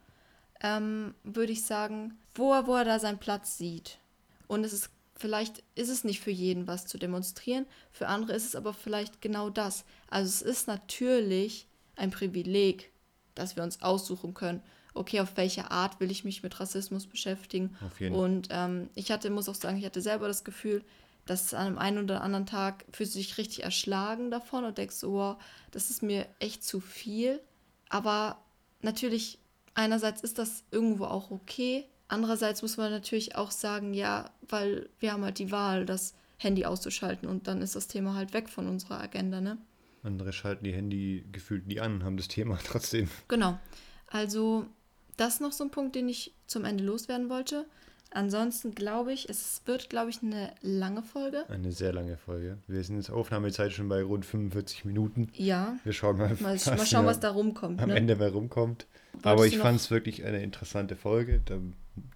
ähm, 0.62 1.14
würde 1.24 1.52
ich 1.52 1.64
sagen, 1.64 2.18
wo 2.34 2.52
er, 2.52 2.66
wo 2.66 2.74
er 2.74 2.84
da 2.84 2.98
seinen 2.98 3.18
Platz 3.18 3.56
sieht. 3.58 3.98
Und 4.46 4.64
es 4.64 4.72
ist, 4.72 4.90
vielleicht 5.16 5.62
ist 5.74 5.88
es 5.88 6.04
nicht 6.04 6.20
für 6.20 6.30
jeden 6.30 6.66
was 6.66 6.86
zu 6.86 6.98
demonstrieren, 6.98 7.66
für 7.90 8.08
andere 8.08 8.34
ist 8.34 8.46
es 8.46 8.56
aber 8.56 8.72
vielleicht 8.74 9.20
genau 9.20 9.50
das. 9.50 9.84
Also 10.08 10.28
es 10.28 10.42
ist 10.42 10.66
natürlich 10.68 11.66
ein 11.96 12.10
Privileg, 12.10 12.90
dass 13.34 13.56
wir 13.56 13.62
uns 13.62 13.82
aussuchen 13.82 14.34
können, 14.34 14.62
okay, 14.94 15.20
auf 15.20 15.36
welche 15.36 15.70
Art 15.70 16.00
will 16.00 16.10
ich 16.10 16.24
mich 16.24 16.42
mit 16.42 16.58
Rassismus 16.58 17.06
beschäftigen. 17.06 17.76
Und 18.14 18.48
ähm, 18.50 18.90
ich 18.94 19.10
hatte, 19.10 19.30
muss 19.30 19.48
auch 19.48 19.54
sagen, 19.54 19.78
ich 19.78 19.84
hatte 19.84 20.02
selber 20.02 20.26
das 20.28 20.44
Gefühl, 20.44 20.84
dass 21.26 21.54
an 21.54 21.66
einem 21.66 21.78
einen 21.78 22.04
oder 22.04 22.22
anderen 22.22 22.46
Tag 22.46 22.84
fühlst 22.92 23.14
du 23.14 23.18
dich 23.18 23.38
richtig 23.38 23.62
erschlagen 23.62 24.30
davon 24.30 24.64
und 24.64 24.78
denkst, 24.78 25.02
wow, 25.02 25.36
das 25.70 25.90
ist 25.90 26.02
mir 26.02 26.26
echt 26.38 26.64
zu 26.64 26.80
viel. 26.80 27.40
Aber 27.88 28.38
natürlich, 28.82 29.38
einerseits 29.74 30.22
ist 30.22 30.38
das 30.38 30.64
irgendwo 30.70 31.04
auch 31.04 31.30
okay. 31.30 31.84
Andererseits 32.08 32.62
muss 32.62 32.76
man 32.76 32.90
natürlich 32.90 33.36
auch 33.36 33.50
sagen, 33.50 33.94
ja, 33.94 34.30
weil 34.48 34.88
wir 34.98 35.12
haben 35.12 35.24
halt 35.24 35.38
die 35.38 35.52
Wahl, 35.52 35.86
das 35.86 36.14
Handy 36.38 36.64
auszuschalten 36.64 37.28
und 37.28 37.46
dann 37.46 37.62
ist 37.62 37.76
das 37.76 37.86
Thema 37.86 38.14
halt 38.14 38.32
weg 38.32 38.48
von 38.48 38.66
unserer 38.66 39.00
Agenda, 39.00 39.40
ne? 39.40 39.58
Andere 40.02 40.32
schalten 40.32 40.64
die 40.64 40.72
Handy 40.72 41.26
gefühlt 41.30 41.66
nie 41.66 41.80
an, 41.80 42.02
haben 42.02 42.16
das 42.16 42.28
Thema 42.28 42.58
trotzdem. 42.64 43.10
Genau. 43.28 43.58
Also, 44.06 44.66
das 45.16 45.34
ist 45.34 45.40
noch 45.40 45.52
so 45.52 45.64
ein 45.64 45.70
Punkt, 45.70 45.94
den 45.94 46.08
ich 46.08 46.34
zum 46.46 46.64
Ende 46.64 46.82
loswerden 46.82 47.28
wollte. 47.28 47.66
Ansonsten 48.12 48.74
glaube 48.74 49.12
ich, 49.12 49.28
es 49.28 49.62
wird, 49.66 49.88
glaube 49.88 50.10
ich, 50.10 50.22
eine 50.22 50.52
lange 50.62 51.02
Folge. 51.02 51.48
Eine 51.48 51.70
sehr 51.70 51.92
lange 51.92 52.16
Folge. 52.16 52.58
Wir 52.66 52.82
sind 52.82 52.96
jetzt 52.96 53.10
Aufnahmezeit 53.10 53.72
schon 53.72 53.88
bei 53.88 54.02
rund 54.02 54.26
45 54.26 54.84
Minuten. 54.84 55.28
Ja. 55.34 55.76
Wir 55.84 55.92
schauen 55.92 56.18
mal, 56.18 56.36
Mal, 56.40 56.54
was 56.54 56.66
mal 56.66 56.86
schauen, 56.86 57.06
was 57.06 57.20
da 57.20 57.30
rumkommt. 57.30 57.80
am 57.80 57.88
Ne? 57.90 57.96
Ende 57.96 58.16
mehr 58.16 58.32
rumkommt. 58.32 58.86
Wolltest 59.12 59.26
Aber 59.26 59.46
ich 59.46 59.58
fand 59.58 59.78
es 59.78 59.90
wirklich 59.90 60.24
eine 60.24 60.42
interessante 60.42 60.96
Folge. 60.96 61.40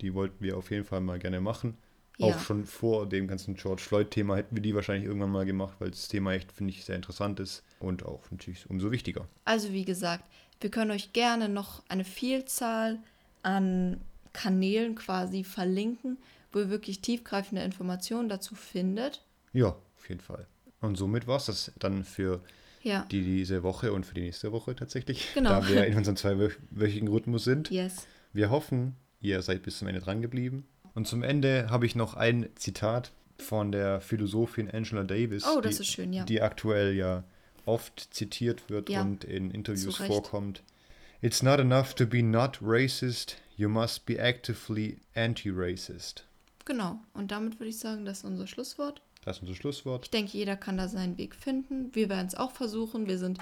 Die 0.00 0.14
wollten 0.14 0.42
wir 0.42 0.56
auf 0.56 0.70
jeden 0.70 0.84
Fall 0.84 1.00
mal 1.00 1.18
gerne 1.18 1.40
machen. 1.40 1.76
Ja. 2.18 2.28
Auch 2.28 2.38
schon 2.38 2.64
vor 2.64 3.08
dem 3.08 3.26
ganzen 3.26 3.54
George 3.54 3.82
Floyd-Thema 3.82 4.36
hätten 4.36 4.54
wir 4.54 4.62
die 4.62 4.74
wahrscheinlich 4.74 5.06
irgendwann 5.06 5.32
mal 5.32 5.44
gemacht, 5.44 5.74
weil 5.80 5.90
das 5.90 6.06
Thema 6.06 6.32
echt, 6.32 6.52
finde 6.52 6.72
ich, 6.72 6.84
sehr 6.84 6.94
interessant 6.94 7.40
ist 7.40 7.64
und 7.80 8.04
auch 8.04 8.30
natürlich 8.30 8.70
umso 8.70 8.92
wichtiger. 8.92 9.26
Also 9.44 9.72
wie 9.72 9.84
gesagt, 9.84 10.24
wir 10.60 10.70
können 10.70 10.92
euch 10.92 11.12
gerne 11.12 11.48
noch 11.48 11.82
eine 11.88 12.04
Vielzahl 12.04 13.00
an 13.42 14.00
Kanälen 14.34 14.94
quasi 14.94 15.42
verlinken, 15.44 16.18
wo 16.52 16.58
ihr 16.58 16.68
wirklich 16.68 17.00
tiefgreifende 17.00 17.62
Informationen 17.64 18.28
dazu 18.28 18.54
findet. 18.54 19.22
Ja, 19.54 19.68
auf 19.96 20.08
jeden 20.08 20.20
Fall. 20.20 20.46
Und 20.82 20.96
somit 20.96 21.26
war 21.26 21.38
es 21.38 21.46
das 21.46 21.72
dann 21.78 22.04
für 22.04 22.42
Ja, 22.82 23.06
die 23.10 23.22
diese 23.22 23.62
Woche 23.62 23.92
und 23.94 24.04
für 24.04 24.14
die 24.14 24.20
nächste 24.20 24.52
Woche 24.52 24.76
tatsächlich, 24.76 25.28
Genau. 25.34 25.48
da 25.60 25.68
wir 25.68 25.86
in 25.86 25.96
unserem 25.96 26.16
zweiwöchigen 26.16 27.08
Rhythmus 27.08 27.44
sind. 27.44 27.70
yes. 27.70 28.06
Wir 28.34 28.50
hoffen, 28.50 28.96
ihr 29.22 29.40
seid 29.40 29.62
bis 29.62 29.78
zum 29.78 29.88
Ende 29.88 30.00
dran 30.02 30.20
geblieben. 30.20 30.66
Und 30.94 31.06
zum 31.08 31.22
Ende 31.22 31.68
habe 31.70 31.86
ich 31.86 31.94
noch 31.94 32.14
ein 32.14 32.48
Zitat 32.56 33.12
von 33.38 33.72
der 33.72 34.00
Philosophin 34.00 34.70
Angela 34.70 35.02
Davis, 35.04 35.44
Oh, 35.46 35.60
das 35.60 35.76
die, 35.76 35.82
ist 35.82 35.88
schön, 35.88 36.12
ja. 36.12 36.24
die 36.24 36.42
aktuell 36.42 36.94
ja 36.94 37.24
oft 37.64 38.08
zitiert 38.12 38.68
wird 38.68 38.90
Ja, 38.90 39.00
und 39.02 39.24
in 39.24 39.50
Interviews 39.50 39.96
vorkommt. 39.96 40.62
It's 41.22 41.42
not 41.42 41.58
enough 41.58 41.94
to 41.94 42.06
be 42.06 42.22
not 42.22 42.58
racist, 42.60 43.36
you 43.56 43.68
must 43.68 44.06
be 44.06 44.18
actively 44.18 44.98
anti-racist. 45.14 46.24
Genau. 46.64 46.98
Und 47.12 47.30
damit 47.30 47.58
würde 47.60 47.68
ich 47.70 47.78
sagen, 47.78 48.04
das 48.04 48.18
ist 48.18 48.24
unser 48.24 48.46
Schlusswort. 48.46 49.02
Das 49.24 49.36
ist 49.36 49.42
unser 49.42 49.54
Schlusswort. 49.54 50.04
Ich 50.04 50.10
denke, 50.10 50.36
jeder 50.36 50.56
kann 50.56 50.76
da 50.76 50.88
seinen 50.88 51.18
Weg 51.18 51.34
finden. 51.34 51.94
Wir 51.94 52.08
werden 52.08 52.26
es 52.26 52.34
auch 52.34 52.52
versuchen. 52.52 53.06
Wir 53.06 53.18
sind 53.18 53.38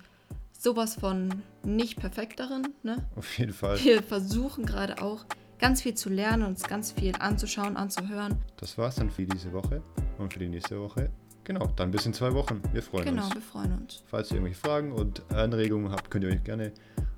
sowas 0.53 0.95
von 0.97 1.43
nicht 1.64 1.99
perfekt 1.99 2.41
darin. 2.41 2.68
Ne? 2.82 3.05
Auf 3.16 3.39
jeden 3.39 3.53
Fall. 3.53 3.82
Wir 3.82 4.03
versuchen 4.03 4.64
gerade 4.66 5.03
auch 5.03 5.24
ganz 5.59 5.82
viel 5.82 5.95
zu 5.95 6.09
lernen, 6.09 6.43
uns 6.45 6.64
ganz 6.64 6.93
viel 6.93 7.14
anzuschauen, 7.18 7.76
anzuhören. 7.76 8.37
Das 8.57 8.78
war's 8.78 8.97
dann 8.97 9.11
für 9.11 9.24
diese 9.24 9.53
Woche 9.53 9.82
und 10.18 10.32
für 10.32 10.39
die 10.41 10.49
nächste 10.49 10.80
Woche. 10.80 11.11
Genau, 11.45 11.66
dann 11.74 11.91
bis 11.91 12.07
in 12.07 12.14
zwei 12.14 12.32
Wochen. 12.34 12.61
Wir 12.72 12.82
freuen 12.82 13.05
Genau, 13.05 13.24
uns. 13.24 13.34
wir 13.34 13.43
freuen 13.43 13.72
uns. 13.78 14.03
Falls 14.07 14.30
ihr 14.30 14.37
irgendwelche 14.37 14.61
Fragen 14.61 14.93
und 14.93 15.22
Anregungen 15.32 15.91
habt, 15.91 16.09
könnt 16.11 16.24
ihr 16.24 16.30
euch 16.30 16.45
gerne 16.45 16.72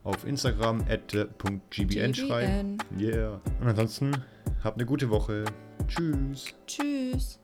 auf 0.05 0.25
Instagram 0.25 0.85
at.gbn 0.89 2.15
schreiben. 2.15 2.79
GBN. 2.97 3.01
Yeah. 3.01 3.41
Und 3.61 3.69
ansonsten 3.69 4.13
habt 4.63 4.77
eine 4.77 4.87
gute 4.87 5.11
Woche. 5.11 5.45
Tschüss. 5.89 6.55
Tschüss. 6.67 7.41